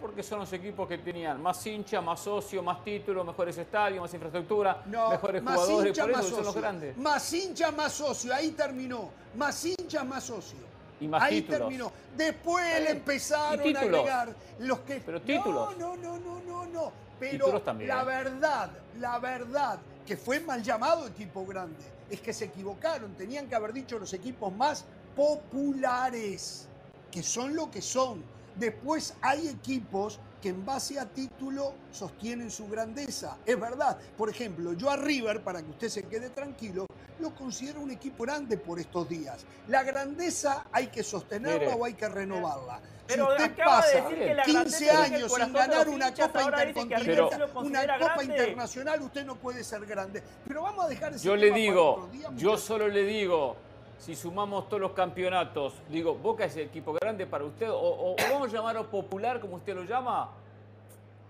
Porque 0.00 0.22
son 0.22 0.40
los 0.40 0.52
equipos 0.52 0.88
que 0.88 0.98
tenían 0.98 1.40
más 1.42 1.64
hincha, 1.66 2.00
más 2.00 2.20
socio, 2.20 2.62
más 2.62 2.82
títulos, 2.82 3.24
mejores 3.26 3.56
estadios, 3.58 4.00
más 4.00 4.12
infraestructura, 4.14 4.82
No, 4.86 5.10
mejores 5.10 5.42
más 5.42 5.54
jugadores. 5.56 5.88
hincha, 5.90 6.02
Por 6.02 6.10
eso 6.10 6.20
más 6.22 6.30
son 6.30 6.44
los 6.44 6.54
grandes. 6.54 6.96
Más 6.96 7.32
hincha, 7.32 7.70
más 7.70 7.92
socio. 7.92 8.34
Ahí 8.34 8.50
terminó. 8.52 9.10
Más 9.36 9.64
hincha, 9.64 10.02
más 10.04 10.24
socio. 10.24 10.58
Y 11.00 11.08
más 11.08 11.22
Ahí 11.22 11.42
títulos. 11.42 11.60
terminó. 11.60 11.92
Después 12.16 12.66
Está 12.66 12.80
le 12.80 12.90
empezaron 12.90 13.66
¿Y 13.66 13.74
a 13.74 13.80
agregar 13.80 14.34
los 14.58 14.80
que. 14.80 15.00
Pero 15.00 15.20
títulos. 15.22 15.76
No, 15.78 15.96
no, 15.96 16.18
no, 16.18 16.40
no, 16.40 16.66
no. 16.66 16.92
Pero 17.18 17.60
también. 17.60 17.88
la 17.88 18.02
verdad, 18.04 18.70
la 18.98 19.18
verdad, 19.18 19.78
que 20.06 20.16
fue 20.16 20.40
mal 20.40 20.62
llamado 20.62 21.06
equipo 21.06 21.44
grande, 21.44 21.76
es 22.10 22.20
que 22.20 22.32
se 22.32 22.46
equivocaron. 22.46 23.12
Tenían 23.14 23.46
que 23.46 23.54
haber 23.54 23.72
dicho 23.74 23.98
los 23.98 24.12
equipos 24.14 24.52
más 24.54 24.84
populares, 25.14 26.66
que 27.10 27.22
son 27.22 27.54
lo 27.54 27.70
que 27.70 27.82
son. 27.82 28.22
Después 28.60 29.14
hay 29.22 29.48
equipos 29.48 30.20
que 30.42 30.50
en 30.50 30.66
base 30.66 31.00
a 31.00 31.06
título 31.06 31.72
sostienen 31.90 32.50
su 32.50 32.68
grandeza. 32.68 33.38
Es 33.46 33.58
verdad. 33.58 33.96
Por 34.18 34.28
ejemplo, 34.28 34.74
yo 34.74 34.90
a 34.90 34.96
River, 34.96 35.42
para 35.42 35.62
que 35.62 35.70
usted 35.70 35.88
se 35.88 36.02
quede 36.02 36.28
tranquilo, 36.28 36.86
lo 37.20 37.34
considero 37.34 37.80
un 37.80 37.90
equipo 37.90 38.24
grande 38.24 38.58
por 38.58 38.78
estos 38.78 39.08
días. 39.08 39.46
La 39.68 39.82
grandeza 39.82 40.66
hay 40.72 40.88
que 40.88 41.02
sostenerla 41.02 41.74
o 41.74 41.86
hay 41.86 41.94
que 41.94 42.06
renovarla. 42.06 42.80
Pero 43.06 43.28
si 43.28 43.42
usted 43.42 43.64
pasa 43.64 44.08
15 44.44 44.90
años 44.90 45.32
sin 45.32 45.52
ganar 45.54 45.88
una 45.88 46.12
Copa 46.12 46.42
Intercontinental, 46.42 47.50
una 47.54 47.98
Copa 47.98 48.24
Internacional, 48.24 49.02
usted 49.02 49.24
no 49.24 49.36
puede 49.36 49.64
ser 49.64 49.86
grande. 49.86 50.22
Pero 50.46 50.62
vamos 50.62 50.84
a 50.84 50.88
dejar 50.88 51.14
ese 51.14 51.24
Yo 51.24 51.34
le 51.34 51.50
digo, 51.50 52.10
yo 52.36 52.58
solo 52.58 52.88
le 52.88 53.04
digo, 53.04 53.56
si 54.00 54.16
sumamos 54.16 54.66
todos 54.68 54.80
los 54.80 54.92
campeonatos, 54.92 55.74
digo, 55.90 56.14
Boca 56.14 56.46
es 56.46 56.56
el 56.56 56.62
equipo 56.62 56.94
grande 56.94 57.26
para 57.26 57.44
usted, 57.44 57.68
o, 57.70 58.16
vamos 58.32 58.48
a 58.48 58.56
llamarlo 58.56 58.90
popular, 58.90 59.38
como 59.40 59.56
usted 59.56 59.74
lo 59.74 59.84
llama, 59.84 60.30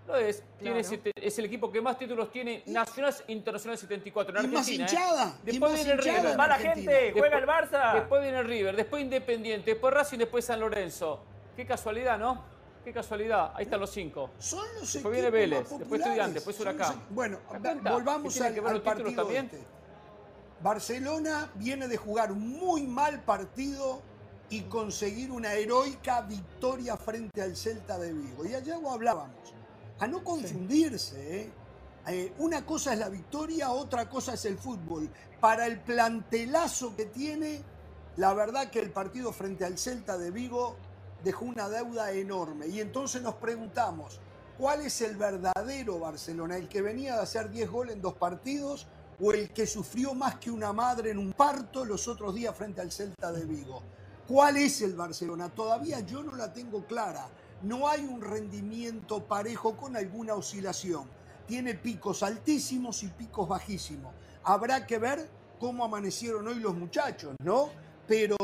lo 0.07 0.15
es. 0.15 0.41
es 0.61 1.39
el 1.39 1.45
equipo 1.45 1.69
que 1.69 1.81
más 1.81 1.99
títulos 1.99 2.31
tiene, 2.31 2.63
nacionales 2.67 3.25
e 3.27 3.33
internacionales 3.33 3.81
74 3.81 4.31
en 4.31 4.37
Argentina. 4.37 4.59
Más 4.59 4.69
hinchada, 4.69 5.27
¿eh? 5.27 5.41
Después 5.43 5.73
viene 5.73 5.91
el 5.91 5.97
River. 5.97 6.37
Mala 6.37 6.57
gente, 6.57 7.11
juega 7.11 7.37
el 7.37 7.45
Barça. 7.45 7.93
Después 7.93 8.21
viene 8.21 8.39
el 8.39 8.47
River, 8.47 8.75
después 8.75 9.03
Independiente, 9.03 9.71
después 9.71 9.93
Racing, 9.93 10.17
después 10.17 10.45
San 10.45 10.61
Lorenzo. 10.61 11.19
Qué 11.57 11.65
casualidad, 11.65 12.17
¿no? 12.17 12.41
Qué 12.85 12.93
casualidad. 12.93 13.51
Ahí 13.53 13.65
están 13.65 13.81
los 13.81 13.91
cinco. 13.91 14.29
Son 14.39 14.65
los 14.79 14.93
después 14.93 15.13
viene 15.13 15.29
Vélez, 15.29 15.69
después 15.77 16.01
Estudiantes, 16.01 16.35
después 16.35 16.59
Huracán. 16.61 17.03
Bueno, 17.09 17.39
volvamos 17.83 18.39
al, 18.39 18.65
al 18.65 18.81
partido 18.81 19.13
también? 19.13 19.45
Este. 19.51 19.80
Barcelona 20.63 21.51
viene 21.55 21.87
de 21.87 21.97
jugar 21.97 22.31
un 22.31 22.59
muy 22.59 22.85
mal 22.85 23.21
partido 23.23 24.01
y 24.49 24.61
conseguir 24.61 25.31
una 25.31 25.53
heroica 25.53 26.21
victoria 26.21 26.97
frente 26.97 27.41
al 27.41 27.55
Celta 27.55 27.97
de 27.97 28.13
Vigo. 28.13 28.45
Y 28.45 28.53
allá 28.53 28.77
lo 28.77 28.91
hablábamos. 28.91 29.53
A 29.99 30.07
no 30.07 30.23
confundirse, 30.23 31.41
¿eh? 31.41 31.51
Eh, 32.07 32.33
una 32.39 32.65
cosa 32.65 32.93
es 32.93 32.99
la 32.99 33.09
victoria, 33.09 33.71
otra 33.71 34.09
cosa 34.09 34.33
es 34.33 34.45
el 34.45 34.57
fútbol. 34.57 35.09
Para 35.39 35.67
el 35.67 35.79
plantelazo 35.79 36.95
que 36.95 37.05
tiene, 37.05 37.61
la 38.17 38.33
verdad 38.33 38.69
que 38.69 38.79
el 38.79 38.91
partido 38.91 39.31
frente 39.31 39.65
al 39.65 39.77
Celta 39.77 40.17
de 40.17 40.31
Vigo 40.31 40.75
dejó 41.23 41.45
una 41.45 41.69
deuda 41.69 42.11
enorme. 42.11 42.67
Y 42.67 42.81
entonces 42.81 43.21
nos 43.21 43.35
preguntamos, 43.35 44.19
¿cuál 44.57 44.81
es 44.81 45.01
el 45.01 45.15
verdadero 45.15 45.99
Barcelona? 45.99 46.57
¿El 46.57 46.67
que 46.67 46.81
venía 46.81 47.15
de 47.15 47.21
hacer 47.21 47.51
10 47.51 47.69
goles 47.69 47.95
en 47.95 48.01
dos 48.01 48.15
partidos 48.15 48.87
o 49.21 49.31
el 49.31 49.49
que 49.51 49.67
sufrió 49.67 50.13
más 50.13 50.35
que 50.35 50.49
una 50.49 50.73
madre 50.73 51.11
en 51.11 51.17
un 51.17 51.33
parto 51.33 51.85
los 51.85 52.07
otros 52.07 52.33
días 52.33 52.55
frente 52.55 52.81
al 52.81 52.91
Celta 52.91 53.31
de 53.31 53.45
Vigo? 53.45 53.83
¿Cuál 54.27 54.57
es 54.57 54.81
el 54.81 54.95
Barcelona? 54.95 55.49
Todavía 55.49 55.99
yo 56.01 56.23
no 56.23 56.35
la 56.35 56.51
tengo 56.53 56.85
clara. 56.85 57.27
No 57.63 57.87
hay 57.87 58.01
un 58.01 58.21
rendimiento 58.21 59.23
parejo 59.23 59.77
con 59.77 59.95
alguna 59.95 60.33
oscilación. 60.33 61.03
Tiene 61.47 61.75
picos 61.75 62.23
altísimos 62.23 63.03
y 63.03 63.07
picos 63.07 63.47
bajísimos. 63.47 64.13
Habrá 64.43 64.87
que 64.87 64.97
ver 64.97 65.29
cómo 65.59 65.83
amanecieron 65.85 66.47
hoy 66.47 66.55
los 66.55 66.75
muchachos, 66.75 67.35
¿no? 67.43 67.69
Pero 68.07 68.35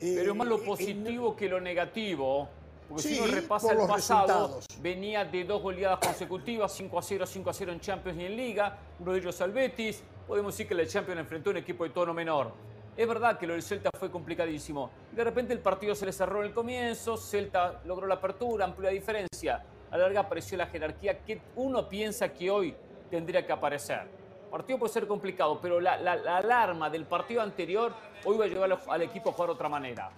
pero 0.00 0.34
más 0.34 0.48
lo 0.48 0.56
eh, 0.56 0.64
positivo 0.64 1.36
que 1.36 1.48
lo 1.48 1.60
negativo. 1.60 2.48
Porque 2.90 3.04
si 3.04 3.20
uno 3.20 3.32
repasa 3.32 3.72
el 3.72 3.86
pasado, 3.86 4.58
venía 4.80 5.24
de 5.24 5.44
dos 5.44 5.62
goleadas 5.62 6.00
consecutivas, 6.00 6.72
5 6.72 6.98
a 6.98 7.02
0, 7.02 7.24
5 7.24 7.50
a 7.50 7.52
0 7.52 7.72
en 7.72 7.78
Champions 7.78 8.18
y 8.18 8.24
en 8.24 8.36
Liga, 8.36 8.78
uno 8.98 9.12
de 9.12 9.20
ellos 9.20 9.40
al 9.40 9.52
Betis. 9.52 10.02
Podemos 10.26 10.54
decir 10.54 10.66
que 10.66 10.74
el 10.74 10.88
Champions 10.88 11.20
enfrentó 11.20 11.50
a 11.50 11.52
un 11.52 11.58
equipo 11.58 11.84
de 11.84 11.90
tono 11.90 12.12
menor. 12.12 12.52
Es 12.96 13.06
verdad 13.06 13.38
que 13.38 13.46
lo 13.46 13.52
del 13.52 13.62
Celta 13.62 13.90
fue 13.96 14.10
complicadísimo. 14.10 14.90
De 15.12 15.22
repente 15.22 15.52
el 15.52 15.60
partido 15.60 15.94
se 15.94 16.04
le 16.04 16.12
cerró 16.12 16.40
en 16.40 16.48
el 16.48 16.52
comienzo, 16.52 17.16
Celta 17.16 17.80
logró 17.84 18.08
la 18.08 18.14
apertura, 18.14 18.64
amplió 18.64 18.88
la 18.88 18.92
diferencia. 18.92 19.64
A 19.88 19.96
la 19.96 20.04
larga 20.04 20.22
apareció 20.22 20.58
la 20.58 20.66
jerarquía 20.66 21.20
que 21.20 21.40
uno 21.54 21.88
piensa 21.88 22.32
que 22.32 22.50
hoy 22.50 22.74
tendría 23.08 23.46
que 23.46 23.52
aparecer. 23.52 24.00
El 24.46 24.50
partido 24.50 24.80
puede 24.80 24.92
ser 24.92 25.06
complicado, 25.06 25.60
pero 25.62 25.78
la, 25.78 25.92
alarma 25.92 26.90
del 26.90 27.04
partido 27.04 27.40
anterior 27.40 27.94
hoy 28.24 28.36
va 28.36 28.46
a 28.46 28.48
llevar 28.48 28.80
al 28.88 29.02
equipo 29.02 29.30
a 29.30 29.32
jugar 29.32 29.50
de 29.50 29.54
otra 29.54 29.68
manera. 29.68 30.10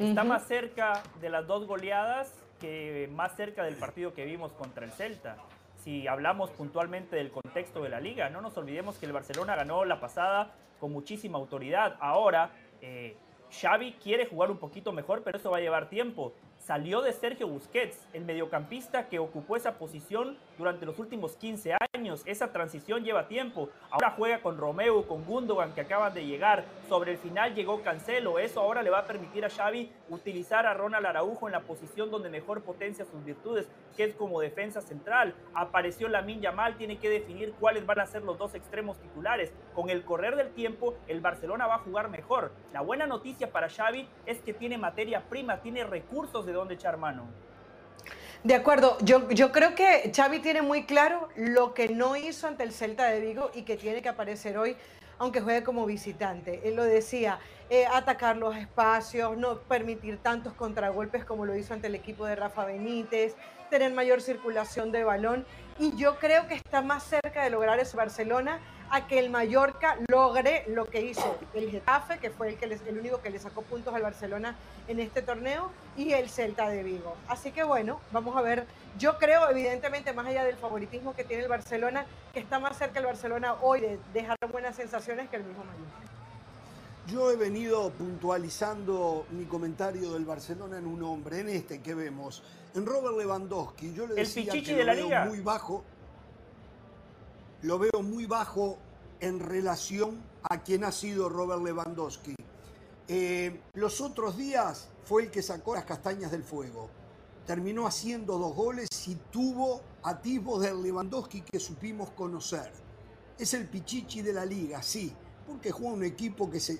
Está 0.00 0.24
más 0.24 0.46
cerca 0.46 1.02
de 1.20 1.28
las 1.28 1.46
dos 1.46 1.66
goleadas 1.66 2.32
que 2.58 3.06
más 3.12 3.36
cerca 3.36 3.64
del 3.64 3.74
partido 3.74 4.14
que 4.14 4.24
vimos 4.24 4.50
contra 4.52 4.86
el 4.86 4.92
Celta. 4.92 5.36
Si 5.76 6.08
hablamos 6.08 6.48
puntualmente 6.52 7.16
del 7.16 7.30
contexto 7.30 7.82
de 7.82 7.90
la 7.90 8.00
liga, 8.00 8.30
no 8.30 8.40
nos 8.40 8.56
olvidemos 8.56 8.96
que 8.96 9.04
el 9.04 9.12
Barcelona 9.12 9.56
ganó 9.56 9.84
la 9.84 10.00
pasada 10.00 10.54
con 10.80 10.90
muchísima 10.90 11.36
autoridad. 11.36 11.98
Ahora, 12.00 12.50
eh, 12.80 13.14
Xavi 13.50 13.92
quiere 14.02 14.24
jugar 14.24 14.50
un 14.50 14.56
poquito 14.56 14.90
mejor, 14.90 15.22
pero 15.22 15.36
eso 15.36 15.50
va 15.50 15.58
a 15.58 15.60
llevar 15.60 15.90
tiempo 15.90 16.32
salió 16.70 17.02
de 17.02 17.12
Sergio 17.12 17.48
Busquets, 17.48 18.06
el 18.12 18.24
mediocampista 18.24 19.08
que 19.08 19.18
ocupó 19.18 19.56
esa 19.56 19.76
posición 19.76 20.38
durante 20.56 20.86
los 20.86 21.00
últimos 21.00 21.34
15 21.34 21.74
años. 21.96 22.22
Esa 22.26 22.52
transición 22.52 23.02
lleva 23.02 23.26
tiempo. 23.26 23.70
Ahora 23.90 24.14
juega 24.16 24.40
con 24.40 24.56
Romeo, 24.56 25.08
con 25.08 25.24
Gundogan 25.24 25.74
que 25.74 25.80
acaban 25.80 26.14
de 26.14 26.24
llegar. 26.24 26.62
Sobre 26.88 27.10
el 27.10 27.18
final 27.18 27.56
llegó 27.56 27.82
Cancelo. 27.82 28.38
Eso 28.38 28.60
ahora 28.60 28.84
le 28.84 28.90
va 28.90 29.00
a 29.00 29.04
permitir 29.04 29.44
a 29.44 29.50
Xavi 29.50 29.90
utilizar 30.10 30.64
a 30.64 30.74
Ronald 30.74 31.06
Araujo 31.06 31.48
en 31.48 31.52
la 31.52 31.62
posición 31.62 32.08
donde 32.08 32.30
mejor 32.30 32.62
potencia 32.62 33.04
sus 33.04 33.24
virtudes, 33.24 33.68
que 33.96 34.04
es 34.04 34.14
como 34.14 34.40
defensa 34.40 34.80
central. 34.80 35.34
Apareció 35.54 36.06
Lamin 36.08 36.40
Yamal, 36.40 36.76
tiene 36.76 36.98
que 36.98 37.10
definir 37.10 37.52
cuáles 37.58 37.84
van 37.84 37.98
a 37.98 38.06
ser 38.06 38.22
los 38.22 38.38
dos 38.38 38.54
extremos 38.54 38.96
titulares. 38.98 39.52
Con 39.74 39.90
el 39.90 40.04
correr 40.04 40.36
del 40.36 40.50
tiempo, 40.50 40.94
el 41.08 41.20
Barcelona 41.20 41.66
va 41.66 41.76
a 41.76 41.78
jugar 41.78 42.10
mejor. 42.10 42.52
La 42.72 42.80
buena 42.80 43.08
noticia 43.08 43.50
para 43.50 43.68
Xavi 43.68 44.06
es 44.26 44.40
que 44.40 44.54
tiene 44.54 44.78
materia 44.78 45.24
prima, 45.28 45.62
tiene 45.62 45.82
recursos 45.82 46.46
de 46.46 46.59
donde 46.60 46.74
echar 46.74 46.96
mano. 46.96 47.26
De 48.42 48.54
acuerdo, 48.54 48.96
yo, 49.02 49.28
yo 49.30 49.52
creo 49.52 49.74
que 49.74 50.10
Xavi 50.14 50.38
tiene 50.38 50.62
muy 50.62 50.84
claro 50.84 51.28
lo 51.36 51.74
que 51.74 51.88
no 51.90 52.16
hizo 52.16 52.46
ante 52.46 52.62
el 52.62 52.72
Celta 52.72 53.06
de 53.08 53.20
Vigo 53.20 53.50
y 53.52 53.62
que 53.62 53.76
tiene 53.76 54.00
que 54.00 54.08
aparecer 54.08 54.56
hoy, 54.56 54.76
aunque 55.18 55.42
juegue 55.42 55.62
como 55.62 55.84
visitante. 55.84 56.62
Él 56.64 56.74
lo 56.74 56.84
decía, 56.84 57.38
eh, 57.68 57.84
atacar 57.86 58.38
los 58.38 58.56
espacios, 58.56 59.36
no 59.36 59.60
permitir 59.60 60.16
tantos 60.22 60.54
contragolpes 60.54 61.24
como 61.26 61.44
lo 61.44 61.54
hizo 61.54 61.74
ante 61.74 61.88
el 61.88 61.94
equipo 61.94 62.24
de 62.24 62.34
Rafa 62.34 62.64
Benítez, 62.64 63.36
tener 63.68 63.92
mayor 63.92 64.22
circulación 64.22 64.90
de 64.90 65.04
balón. 65.04 65.44
Y 65.78 65.94
yo 65.96 66.18
creo 66.18 66.46
que 66.46 66.54
está 66.54 66.80
más 66.80 67.02
cerca 67.02 67.44
de 67.44 67.50
lograr 67.50 67.78
eso 67.78 67.98
Barcelona 67.98 68.58
a 68.90 69.06
que 69.06 69.18
el 69.18 69.30
Mallorca 69.30 69.96
logre 70.08 70.64
lo 70.68 70.86
que 70.86 71.00
hizo 71.00 71.38
el 71.54 71.70
Getafe, 71.70 72.18
que 72.18 72.30
fue 72.30 72.48
el, 72.50 72.56
que 72.56 72.64
el 72.64 72.98
único 72.98 73.20
que 73.20 73.30
le 73.30 73.38
sacó 73.38 73.62
puntos 73.62 73.94
al 73.94 74.02
Barcelona 74.02 74.56
en 74.88 74.98
este 74.98 75.22
torneo, 75.22 75.70
y 75.96 76.12
el 76.12 76.28
Celta 76.28 76.68
de 76.68 76.82
Vigo. 76.82 77.14
Así 77.28 77.52
que 77.52 77.62
bueno, 77.62 78.00
vamos 78.12 78.36
a 78.36 78.42
ver. 78.42 78.66
Yo 78.98 79.18
creo, 79.18 79.48
evidentemente, 79.48 80.12
más 80.12 80.26
allá 80.26 80.44
del 80.44 80.56
favoritismo 80.56 81.14
que 81.14 81.24
tiene 81.24 81.44
el 81.44 81.48
Barcelona, 81.48 82.04
que 82.32 82.40
está 82.40 82.58
más 82.58 82.76
cerca 82.76 82.98
el 82.98 83.06
Barcelona 83.06 83.54
hoy 83.62 83.80
de 83.80 83.98
dejar 84.12 84.36
buenas 84.50 84.74
sensaciones 84.74 85.28
que 85.30 85.36
el 85.36 85.44
mismo 85.44 85.64
Mallorca. 85.64 86.10
Yo 87.06 87.30
he 87.30 87.36
venido 87.36 87.90
puntualizando 87.90 89.26
mi 89.30 89.44
comentario 89.44 90.12
del 90.12 90.24
Barcelona 90.24 90.78
en 90.78 90.86
un 90.86 91.02
hombre, 91.02 91.40
en 91.40 91.48
este 91.48 91.80
que 91.80 91.94
vemos, 91.94 92.42
en 92.74 92.86
Robert 92.86 93.16
Lewandowski. 93.16 93.94
Yo 93.94 94.06
le 94.06 94.14
decía 94.14 94.52
que 94.52 94.84
lo 94.84 95.08
veo 95.08 95.24
muy 95.26 95.40
bajo 95.40 95.84
lo 97.62 97.78
veo 97.78 98.02
muy 98.02 98.26
bajo 98.26 98.78
en 99.20 99.38
relación 99.38 100.22
a 100.48 100.62
quien 100.62 100.84
ha 100.84 100.92
sido 100.92 101.28
Robert 101.28 101.62
Lewandowski. 101.62 102.34
Eh, 103.08 103.60
los 103.74 104.00
otros 104.00 104.36
días 104.36 104.88
fue 105.04 105.24
el 105.24 105.30
que 105.30 105.42
sacó 105.42 105.74
las 105.74 105.84
castañas 105.84 106.30
del 106.30 106.44
fuego. 106.44 106.88
Terminó 107.46 107.86
haciendo 107.86 108.38
dos 108.38 108.54
goles 108.54 108.88
y 109.08 109.16
tuvo 109.30 109.80
atisbos 110.02 110.62
del 110.62 110.82
Lewandowski 110.82 111.42
que 111.42 111.58
supimos 111.58 112.10
conocer. 112.10 112.70
Es 113.38 113.54
el 113.54 113.66
pichichi 113.66 114.22
de 114.22 114.32
la 114.32 114.44
liga, 114.44 114.82
sí, 114.82 115.12
porque 115.46 115.70
juega 115.70 115.94
un 115.94 116.04
equipo 116.04 116.50
que 116.50 116.58
es 116.58 116.78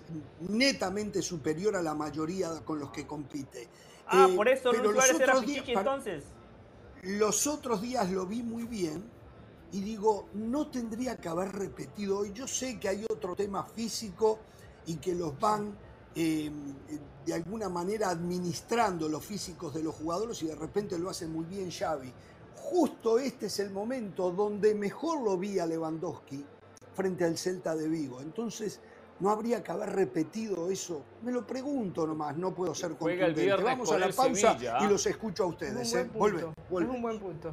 netamente 0.49 1.23
superior 1.23 1.75
a 1.77 1.83
la 1.83 1.95
mayoría 1.95 2.61
con 2.65 2.79
los 2.79 2.91
que 2.91 3.07
compite. 3.07 3.69
Ah, 4.07 4.29
por 4.35 4.49
eso 4.49 4.73
Luis 4.73 4.93
Suárez 4.93 5.21
era 5.21 5.41
pichichi 5.41 5.73
entonces. 5.73 6.25
Los 7.03 7.47
otros 7.47 7.83
días 7.83 8.11
lo 8.11 8.27
vi 8.27 8.43
muy 8.43 8.65
bien 8.65 9.20
y 9.73 9.81
digo, 9.81 10.29
no 10.35 10.69
tendría 10.69 11.17
que 11.17 11.29
haber 11.29 11.53
repetido 11.53 12.19
hoy. 12.19 12.33
Yo 12.33 12.47
sé 12.49 12.79
que 12.79 12.89
hay 12.89 13.05
otro 13.09 13.37
tema 13.37 13.65
físico 13.65 14.39
y 14.87 14.97
que 14.97 15.15
los 15.15 15.39
van 15.39 15.77
em, 16.15 16.75
de 17.25 17.35
alguna 17.35 17.69
manera 17.69 18.11
administrando 18.11 19.09
los 19.09 19.25
físicos 19.25 19.73
de 19.75 19.83
los 19.83 19.95
jugadores 19.95 20.43
y 20.43 20.47
de 20.47 20.57
repente 20.57 20.99
lo 20.99 21.11
hace 21.11 21.27
muy 21.27 21.45
bien 21.45 21.71
Xavi. 21.71 22.13
Justo 22.57 23.19
este 23.19 23.47
es 23.47 23.59
el 23.61 23.71
momento 23.71 24.31
donde 24.31 24.75
mejor 24.75 25.23
lo 25.23 25.37
vi 25.37 25.59
a 25.59 25.67
Lewandowski 25.67 26.45
frente 26.95 27.25
al 27.25 27.39
Celta 27.39 27.75
de 27.75 27.89
Vigo. 27.89 28.21
Entonces, 28.21 28.81
no 29.21 29.31
habría 29.31 29.63
que 29.63 29.71
haber 29.71 29.91
repetido 29.91 30.71
eso. 30.71 31.03
Me 31.23 31.31
lo 31.31 31.47
pregunto 31.47 32.07
nomás, 32.07 32.37
no 32.37 32.55
puedo 32.55 32.75
ser 32.75 32.97
contundente. 32.97 33.55
Vamos 33.63 33.93
a 33.93 33.99
la 33.99 34.11
pausa 34.11 34.57
y 34.81 34.87
los 34.87 35.07
escucho 35.07 35.45
a 35.45 35.47
ustedes. 35.47 35.95
¿eh? 35.95 36.11
Vuelve, 36.15 36.47
vuelve. 36.69 36.91
Es 36.91 36.97
un 36.97 37.03
buen 37.03 37.19
punto. 37.19 37.53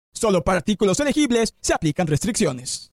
Solo 0.13 0.43
para 0.43 0.59
artículos 0.59 0.99
elegibles 0.99 1.55
se 1.61 1.73
aplican 1.73 2.07
restricciones. 2.07 2.91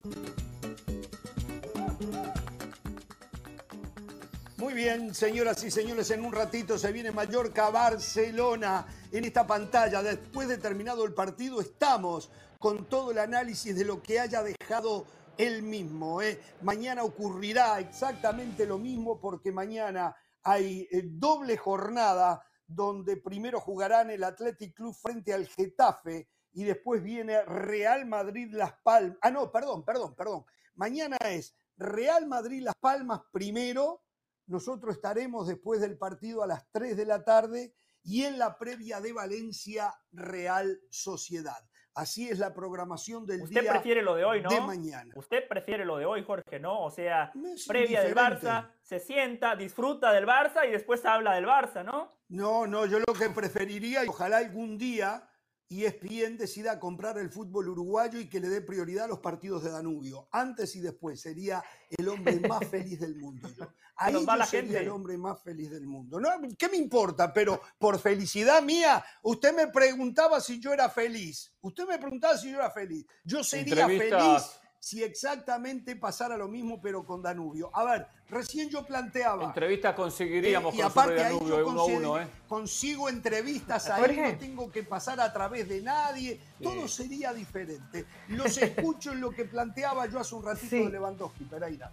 Muy 4.56 4.74
bien, 4.74 5.14
señoras 5.14 5.62
y 5.64 5.70
señores, 5.70 6.10
en 6.10 6.24
un 6.24 6.32
ratito 6.32 6.78
se 6.78 6.90
viene 6.90 7.12
Mallorca-Barcelona 7.12 8.86
en 9.12 9.24
esta 9.24 9.46
pantalla. 9.46 10.02
Después 10.02 10.48
de 10.48 10.58
terminado 10.58 11.04
el 11.04 11.14
partido, 11.14 11.60
estamos 11.60 12.30
con 12.58 12.86
todo 12.86 13.12
el 13.12 13.18
análisis 13.18 13.76
de 13.76 13.84
lo 13.84 14.02
que 14.02 14.20
haya 14.20 14.42
dejado 14.42 15.06
él 15.36 15.62
mismo. 15.62 16.20
¿eh? 16.20 16.40
Mañana 16.62 17.04
ocurrirá 17.04 17.78
exactamente 17.78 18.66
lo 18.66 18.78
mismo 18.78 19.20
porque 19.20 19.52
mañana 19.52 20.14
hay 20.42 20.88
eh, 20.90 21.02
doble 21.04 21.56
jornada 21.56 22.42
donde 22.66 23.16
primero 23.16 23.60
jugarán 23.60 24.10
el 24.10 24.24
Athletic 24.24 24.74
Club 24.74 24.94
frente 24.94 25.32
al 25.32 25.46
Getafe 25.46 26.28
y 26.58 26.64
después 26.64 27.04
viene 27.04 27.40
Real 27.44 28.04
Madrid 28.04 28.48
Las 28.50 28.72
Palmas. 28.82 29.16
Ah, 29.22 29.30
no, 29.30 29.52
perdón, 29.52 29.84
perdón, 29.84 30.16
perdón. 30.16 30.44
Mañana 30.74 31.16
es 31.30 31.56
Real 31.76 32.26
Madrid 32.26 32.62
Las 32.62 32.74
Palmas 32.74 33.20
primero. 33.30 34.02
Nosotros 34.48 34.96
estaremos 34.96 35.46
después 35.46 35.80
del 35.80 35.96
partido 35.96 36.42
a 36.42 36.48
las 36.48 36.68
3 36.72 36.96
de 36.96 37.06
la 37.06 37.22
tarde 37.22 37.76
y 38.02 38.24
en 38.24 38.40
la 38.40 38.58
previa 38.58 39.00
de 39.00 39.12
Valencia 39.12 39.94
Real 40.10 40.80
Sociedad. 40.90 41.64
Así 41.94 42.28
es 42.28 42.40
la 42.40 42.52
programación 42.52 43.24
del 43.24 43.42
Usted 43.42 43.60
día 43.60 43.70
prefiere 43.70 44.02
lo 44.02 44.16
de 44.16 44.24
hoy, 44.24 44.42
¿no? 44.42 44.50
de 44.50 44.60
mañana. 44.60 45.14
Usted 45.14 45.46
prefiere 45.46 45.84
lo 45.84 45.98
de 45.98 46.06
hoy, 46.06 46.24
Jorge, 46.24 46.58
¿no? 46.58 46.82
O 46.82 46.90
sea, 46.90 47.32
previa 47.68 48.02
del. 48.02 48.16
Barça, 48.16 48.72
se 48.82 48.98
sienta, 48.98 49.54
disfruta 49.54 50.12
del 50.12 50.26
Barça 50.26 50.66
y 50.66 50.72
después 50.72 51.04
habla 51.04 51.36
del 51.36 51.46
Barça, 51.46 51.84
¿no? 51.84 52.18
No, 52.28 52.66
no, 52.66 52.84
yo 52.86 52.98
lo 52.98 53.14
que 53.14 53.30
preferiría, 53.30 54.04
y 54.04 54.08
ojalá 54.08 54.38
algún 54.38 54.76
día 54.76 55.28
E 55.70 55.84
ESPN 55.84 56.38
decida 56.38 56.78
comprar 56.78 57.18
el 57.18 57.30
fútbol 57.30 57.68
uruguayo 57.68 58.18
y 58.18 58.28
que 58.28 58.40
le 58.40 58.48
dé 58.48 58.62
prioridad 58.62 59.04
a 59.04 59.08
los 59.08 59.18
partidos 59.18 59.62
de 59.62 59.70
Danubio. 59.70 60.28
Antes 60.32 60.74
y 60.76 60.80
después 60.80 61.20
sería 61.20 61.62
el 61.90 62.08
hombre 62.08 62.40
más 62.40 62.60
feliz 62.70 63.00
del 63.00 63.16
mundo. 63.16 63.48
yo. 63.56 63.68
Ahí 63.96 64.12
yo 64.12 64.20
la 64.22 64.46
sería 64.46 64.70
gente. 64.70 64.84
el 64.84 64.88
hombre 64.90 65.18
más 65.18 65.42
feliz 65.42 65.70
del 65.70 65.86
mundo. 65.86 66.20
No, 66.20 66.30
¿Qué 66.56 66.68
me 66.68 66.76
importa? 66.76 67.32
Pero 67.32 67.60
por 67.78 67.98
felicidad 67.98 68.62
mía, 68.62 69.04
usted 69.22 69.54
me 69.54 69.66
preguntaba 69.66 70.40
si 70.40 70.60
yo 70.60 70.72
era 70.72 70.88
feliz. 70.88 71.52
Usted 71.60 71.86
me 71.86 71.98
preguntaba 71.98 72.38
si 72.38 72.50
yo 72.50 72.58
era 72.58 72.70
feliz. 72.70 73.04
Yo 73.24 73.42
sería 73.42 73.86
feliz. 73.86 74.60
Si 74.80 75.02
exactamente 75.02 75.96
pasara 75.96 76.36
lo 76.36 76.48
mismo, 76.48 76.80
pero 76.80 77.04
con 77.04 77.20
Danubio. 77.22 77.70
A 77.74 77.84
ver, 77.84 78.06
recién 78.28 78.68
yo 78.68 78.84
planteaba. 78.86 79.44
Entrevista 79.44 79.94
conseguiríamos 79.94 80.72
Eh, 80.74 80.76
y 80.78 80.80
con 80.80 80.90
aparte 80.90 81.12
Super 81.12 81.26
ahí 81.26 81.32
Danubio, 81.34 81.48
yo 81.56 81.58
eh, 81.60 81.64
uno 81.64 81.70
a 81.70 81.84
consigo, 81.84 81.98
uno, 82.12 82.20
¿eh? 82.22 82.28
consigo 82.46 83.08
entrevistas 83.08 83.90
ahí, 83.90 84.16
no 84.16 84.38
tengo 84.38 84.70
que 84.70 84.82
pasar 84.84 85.20
a 85.20 85.32
través 85.32 85.68
de 85.68 85.82
nadie, 85.82 86.40
todo 86.62 86.86
Sí. 86.86 87.02
sería 87.02 87.32
diferente. 87.32 88.06
Los 88.28 88.56
escucho 88.58 89.12
en 89.12 89.20
lo 89.20 89.30
que 89.30 89.44
planteaba 89.44 90.06
yo 90.06 90.20
hace 90.20 90.34
un 90.34 90.44
ratito 90.44 90.68
Sí. 90.70 90.84
de 90.84 90.90
Lewandowski, 90.90 91.44
Pereira. 91.44 91.90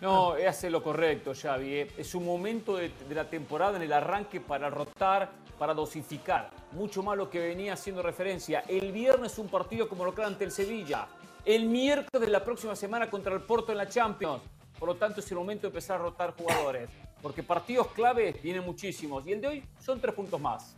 No, 0.00 0.32
hace 0.32 0.68
lo 0.70 0.82
correcto, 0.82 1.32
Xavi. 1.34 1.74
eh. 1.76 1.92
Es 1.96 2.14
un 2.14 2.24
momento 2.24 2.76
de, 2.76 2.88
de 3.08 3.14
la 3.14 3.28
temporada 3.28 3.76
en 3.76 3.82
el 3.82 3.92
arranque 3.92 4.40
para 4.40 4.68
rotar, 4.68 5.30
para 5.58 5.74
dosificar. 5.74 6.50
Mucho 6.72 7.04
más 7.04 7.16
lo 7.16 7.30
que 7.30 7.38
venía 7.38 7.74
haciendo 7.74 8.02
referencia. 8.02 8.64
El 8.66 8.90
viernes 8.90 9.38
un 9.38 9.48
partido 9.48 9.88
como 9.88 10.04
local 10.04 10.24
ante 10.24 10.42
el 10.44 10.50
Sevilla. 10.50 11.06
El 11.44 11.66
miércoles 11.66 12.24
de 12.24 12.30
la 12.30 12.44
próxima 12.44 12.76
semana 12.76 13.10
contra 13.10 13.34
el 13.34 13.40
Porto 13.40 13.72
en 13.72 13.78
la 13.78 13.88
Champions. 13.88 14.40
Por 14.78 14.88
lo 14.88 14.94
tanto, 14.94 15.18
es 15.18 15.28
el 15.32 15.36
momento 15.36 15.62
de 15.62 15.68
empezar 15.68 15.98
a 15.98 16.04
rotar 16.04 16.36
jugadores. 16.36 16.88
Porque 17.20 17.42
partidos 17.42 17.88
clave 17.88 18.38
vienen 18.44 18.64
muchísimos. 18.64 19.26
Y 19.26 19.32
el 19.32 19.40
de 19.40 19.48
hoy 19.48 19.64
son 19.80 20.00
tres 20.00 20.14
puntos 20.14 20.40
más. 20.40 20.76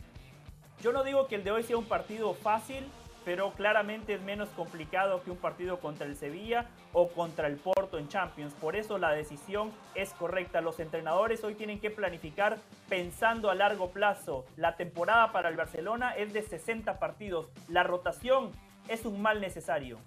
Yo 0.81 0.91
no 0.91 1.03
digo 1.03 1.27
que 1.27 1.35
el 1.35 1.43
de 1.43 1.51
hoy 1.51 1.61
sea 1.61 1.77
un 1.77 1.85
partido 1.85 2.33
fácil, 2.33 2.83
pero 3.23 3.53
claramente 3.53 4.15
es 4.15 4.21
menos 4.23 4.49
complicado 4.49 5.21
que 5.21 5.29
un 5.29 5.37
partido 5.37 5.79
contra 5.79 6.07
el 6.07 6.15
Sevilla 6.15 6.67
o 6.93 7.09
contra 7.09 7.45
el 7.45 7.57
Porto 7.57 7.99
en 7.99 8.07
Champions. 8.07 8.55
Por 8.55 8.75
eso 8.75 8.97
la 8.97 9.11
decisión 9.11 9.71
es 9.93 10.13
correcta. 10.13 10.61
Los 10.61 10.79
entrenadores 10.79 11.43
hoy 11.43 11.53
tienen 11.53 11.79
que 11.79 11.91
planificar 11.91 12.57
pensando 12.89 13.51
a 13.51 13.55
largo 13.55 13.91
plazo. 13.91 14.45
La 14.57 14.77
temporada 14.77 15.31
para 15.31 15.49
el 15.49 15.57
Barcelona 15.57 16.15
es 16.15 16.33
de 16.33 16.41
60 16.41 16.97
partidos. 16.97 17.49
La 17.67 17.83
rotación 17.83 18.49
es 18.87 19.05
un 19.05 19.21
mal 19.21 19.39
necesario. 19.41 19.99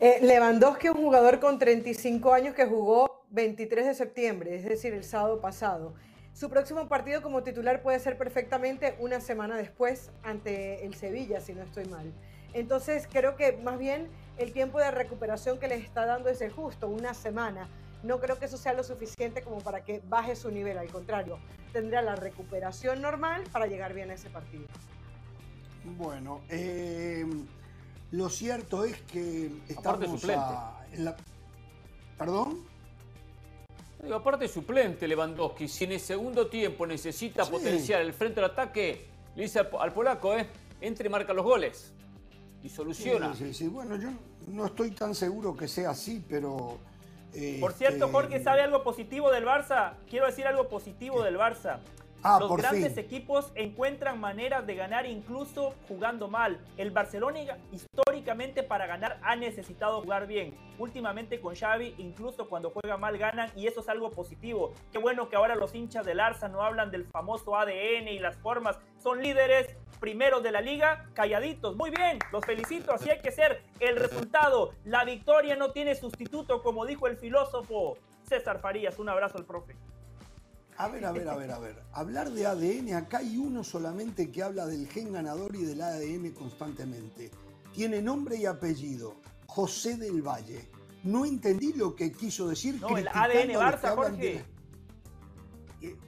Eh, 0.00 0.20
Lewandowski, 0.22 0.90
un 0.90 0.98
jugador 0.98 1.40
con 1.40 1.58
35 1.58 2.32
años 2.32 2.54
que 2.54 2.64
jugó 2.66 3.24
23 3.30 3.84
de 3.84 3.94
septiembre, 3.94 4.54
es 4.54 4.64
decir, 4.64 4.94
el 4.94 5.02
sábado 5.02 5.40
pasado. 5.40 5.92
Su 6.32 6.48
próximo 6.48 6.86
partido 6.86 7.20
como 7.20 7.42
titular 7.42 7.82
puede 7.82 7.98
ser 7.98 8.16
perfectamente 8.16 8.94
una 9.00 9.18
semana 9.18 9.56
después 9.56 10.12
ante 10.22 10.86
el 10.86 10.94
Sevilla, 10.94 11.40
si 11.40 11.52
no 11.52 11.62
estoy 11.62 11.86
mal. 11.86 12.12
Entonces 12.52 13.08
creo 13.10 13.34
que 13.34 13.56
más 13.56 13.76
bien 13.76 14.06
el 14.36 14.52
tiempo 14.52 14.78
de 14.78 14.92
recuperación 14.92 15.58
que 15.58 15.66
les 15.66 15.82
está 15.82 16.06
dando 16.06 16.28
es 16.28 16.40
el 16.42 16.52
justo, 16.52 16.88
una 16.88 17.12
semana. 17.12 17.68
No 18.04 18.20
creo 18.20 18.38
que 18.38 18.44
eso 18.44 18.56
sea 18.56 18.74
lo 18.74 18.84
suficiente 18.84 19.42
como 19.42 19.58
para 19.58 19.82
que 19.82 20.00
baje 20.08 20.36
su 20.36 20.52
nivel, 20.52 20.78
al 20.78 20.92
contrario, 20.92 21.40
tendrá 21.72 22.02
la 22.02 22.14
recuperación 22.14 23.02
normal 23.02 23.42
para 23.50 23.66
llegar 23.66 23.94
bien 23.94 24.12
a 24.12 24.14
ese 24.14 24.30
partido. 24.30 24.66
Bueno, 25.96 26.40
eh, 26.50 27.26
lo 28.12 28.28
cierto 28.28 28.84
es 28.84 29.00
que 29.02 29.50
Aparte 29.76 30.04
estamos 30.04 30.20
suplente. 30.20 30.44
a- 30.44 30.86
en 30.92 31.04
la... 31.04 31.16
¿Perdón? 32.16 32.64
Digo, 34.02 34.14
aparte 34.14 34.46
suplente 34.48 35.06
Lewandowski, 35.08 35.68
si 35.68 35.84
en 35.84 35.92
el 35.92 36.00
segundo 36.00 36.46
tiempo 36.46 36.86
necesita 36.86 37.44
Sí. 37.44 37.50
potenciar 37.50 38.00
el 38.00 38.12
frente 38.12 38.36
del 38.40 38.50
ataque, 38.50 39.06
le 39.34 39.42
dice 39.42 39.58
al, 39.58 39.68
al 39.80 39.92
polaco, 39.92 40.36
eh, 40.36 40.46
entre 40.80 41.08
y 41.08 41.10
marca 41.10 41.32
los 41.32 41.44
goles. 41.44 41.92
Y 42.62 42.68
soluciona. 42.68 43.34
Sí, 43.34 43.46
sí, 43.46 43.54
sí. 43.54 43.68
Bueno, 43.68 43.96
yo 43.96 44.08
no 44.48 44.66
estoy 44.66 44.90
tan 44.92 45.14
seguro 45.14 45.56
que 45.56 45.68
sea 45.68 45.90
así, 45.90 46.24
pero... 46.28 46.78
Por 47.60 47.72
cierto, 47.74 48.06
este, 48.06 48.10
Jorge, 48.12 48.42
¿sabe 48.42 48.62
algo 48.62 48.82
positivo 48.82 49.30
del 49.30 49.44
Barça? 49.44 49.92
Quiero 50.08 50.26
decir 50.26 50.46
algo 50.46 50.68
positivo 50.68 51.22
del 51.22 51.36
Barça. 51.36 51.78
Ah, 52.22 52.38
Los 52.40 52.56
grandes 52.56 52.94
fin. 52.94 53.04
equipos 53.04 53.52
encuentran 53.54 54.18
maneras 54.20 54.66
de 54.66 54.74
ganar 54.74 55.06
incluso 55.06 55.74
jugando 55.86 56.28
mal. 56.28 56.58
El 56.76 56.90
Barcelona 56.90 57.38
históricamente 57.70 58.62
para 58.62 58.86
ganar 58.86 59.20
ha 59.22 59.36
necesitado 59.36 60.02
jugar 60.02 60.26
bien. 60.26 60.56
Últimamente 60.78 61.40
con 61.40 61.54
Xavi, 61.54 61.94
incluso 61.98 62.48
cuando 62.48 62.70
juega 62.70 62.96
mal 62.96 63.16
ganan 63.18 63.50
y 63.54 63.66
eso 63.66 63.80
es 63.80 63.88
algo 63.88 64.10
positivo. 64.10 64.72
Qué 64.92 64.98
bueno 64.98 65.28
que 65.28 65.36
ahora 65.36 65.54
los 65.54 65.74
hinchas 65.74 66.04
del 66.04 66.18
Barça 66.18 66.50
no 66.50 66.62
hablan 66.62 66.90
del 66.90 67.04
famoso 67.06 67.56
ADN 67.56 68.08
y 68.08 68.18
las 68.18 68.36
formas. 68.36 68.78
Son 68.98 69.22
líderes 69.22 69.76
primeros 70.00 70.42
de 70.42 70.52
la 70.52 70.60
liga, 70.60 71.06
calladitos. 71.14 71.76
Muy 71.76 71.90
bien, 71.90 72.18
los 72.32 72.44
felicito, 72.44 72.92
así 72.92 73.10
hay 73.10 73.20
que 73.20 73.30
ser. 73.30 73.62
El 73.80 73.96
resultado, 73.96 74.72
la 74.84 75.04
victoria 75.04 75.56
no 75.56 75.70
tiene 75.70 75.94
sustituto, 75.94 76.62
como 76.62 76.84
dijo 76.84 77.06
el 77.06 77.16
filósofo 77.16 77.96
César 78.24 78.60
Farías. 78.60 78.98
Un 78.98 79.08
abrazo 79.08 79.38
al 79.38 79.44
profe. 79.44 79.74
A 80.78 80.86
ver, 80.86 81.04
a 81.04 81.10
ver, 81.10 81.28
a 81.28 81.34
ver, 81.34 81.50
a 81.50 81.58
ver. 81.58 81.82
Hablar 81.92 82.30
de 82.30 82.46
ADN, 82.46 82.94
acá 82.94 83.18
hay 83.18 83.36
uno 83.36 83.64
solamente 83.64 84.30
que 84.30 84.44
habla 84.44 84.64
del 84.64 84.86
gen 84.86 85.12
ganador 85.12 85.56
y 85.56 85.64
del 85.64 85.82
ADN 85.82 86.30
constantemente. 86.30 87.32
Tiene 87.74 88.00
nombre 88.00 88.36
y 88.36 88.46
apellido, 88.46 89.16
José 89.46 89.96
del 89.96 90.22
Valle. 90.22 90.68
No 91.02 91.24
entendí 91.24 91.72
lo 91.72 91.96
que 91.96 92.12
quiso 92.12 92.48
decir. 92.48 92.80
No, 92.80 92.96
el 92.96 93.08
ADN 93.08 93.54
Barça, 93.54 93.94
Jorge. 93.96 94.16
de 94.16 94.44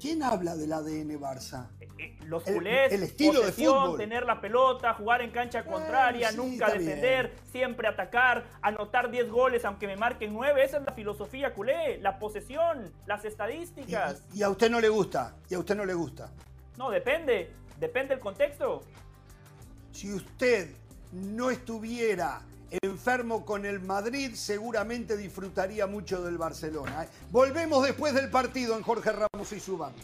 ¿Quién 0.01 0.23
habla 0.23 0.57
del 0.57 0.73
ADN 0.73 1.19
Barça? 1.21 1.69
Eh, 1.81 2.17
Los 2.27 2.47
El- 2.47 2.55
culés, 2.55 2.93
el 2.93 3.03
estilo 3.05 3.41
de 3.43 3.53
fútbol. 3.53 3.99
tener 3.99 4.25
la 4.25 4.41
pelota, 4.41 4.95
jugar 4.95 5.21
en 5.23 5.31
cancha 5.31 5.65
contraria, 5.65 6.31
sí, 6.31 6.37
nunca 6.37 6.71
defender, 6.71 7.35
siempre 7.53 7.87
atacar, 7.89 8.47
anotar 8.63 9.11
10 9.11 9.31
goles 9.31 9.65
aunque 9.65 9.87
me 9.87 9.97
marquen 9.97 10.33
9. 10.33 10.65
Esa 10.65 10.79
es 10.79 10.85
la 10.85 10.93
filosofía 10.93 11.53
culé, 11.55 11.99
la 11.99 12.19
posesión, 12.19 12.91
las 13.07 13.25
estadísticas. 13.25 14.23
y- 14.33 14.39
y 14.39 14.43
a 14.43 14.49
usted 14.51 14.71
no 14.71 14.81
le 14.81 14.89
gusta, 14.89 15.37
y 15.49 15.55
a 15.55 15.59
usted 15.59 15.77
no 15.77 15.85
le 15.85 15.95
gusta. 15.95 16.31
No, 16.77 16.91
depende, 16.91 17.53
depende 17.79 18.15
del 18.15 18.21
contexto. 18.21 18.83
Si 19.93 20.13
usted 20.13 20.71
no 21.13 21.51
estuviera 21.51 22.41
enfermo 22.83 23.45
con 23.45 23.67
el 23.67 23.81
Madrid, 23.81 24.33
seguramente 24.35 25.17
disfrutaría 25.17 25.87
mucho 25.87 26.23
del 26.23 26.39
Barcelona. 26.39 27.05
¿eh? 27.05 27.09
Volvemos 27.31 27.85
después 27.85 28.15
del 28.15 28.31
partido 28.31 28.77
en 28.77 28.83
Jorge 28.83 29.11
Ramos 29.13 29.53
y 29.53 29.61
su 29.61 29.77
banda. 29.77 30.03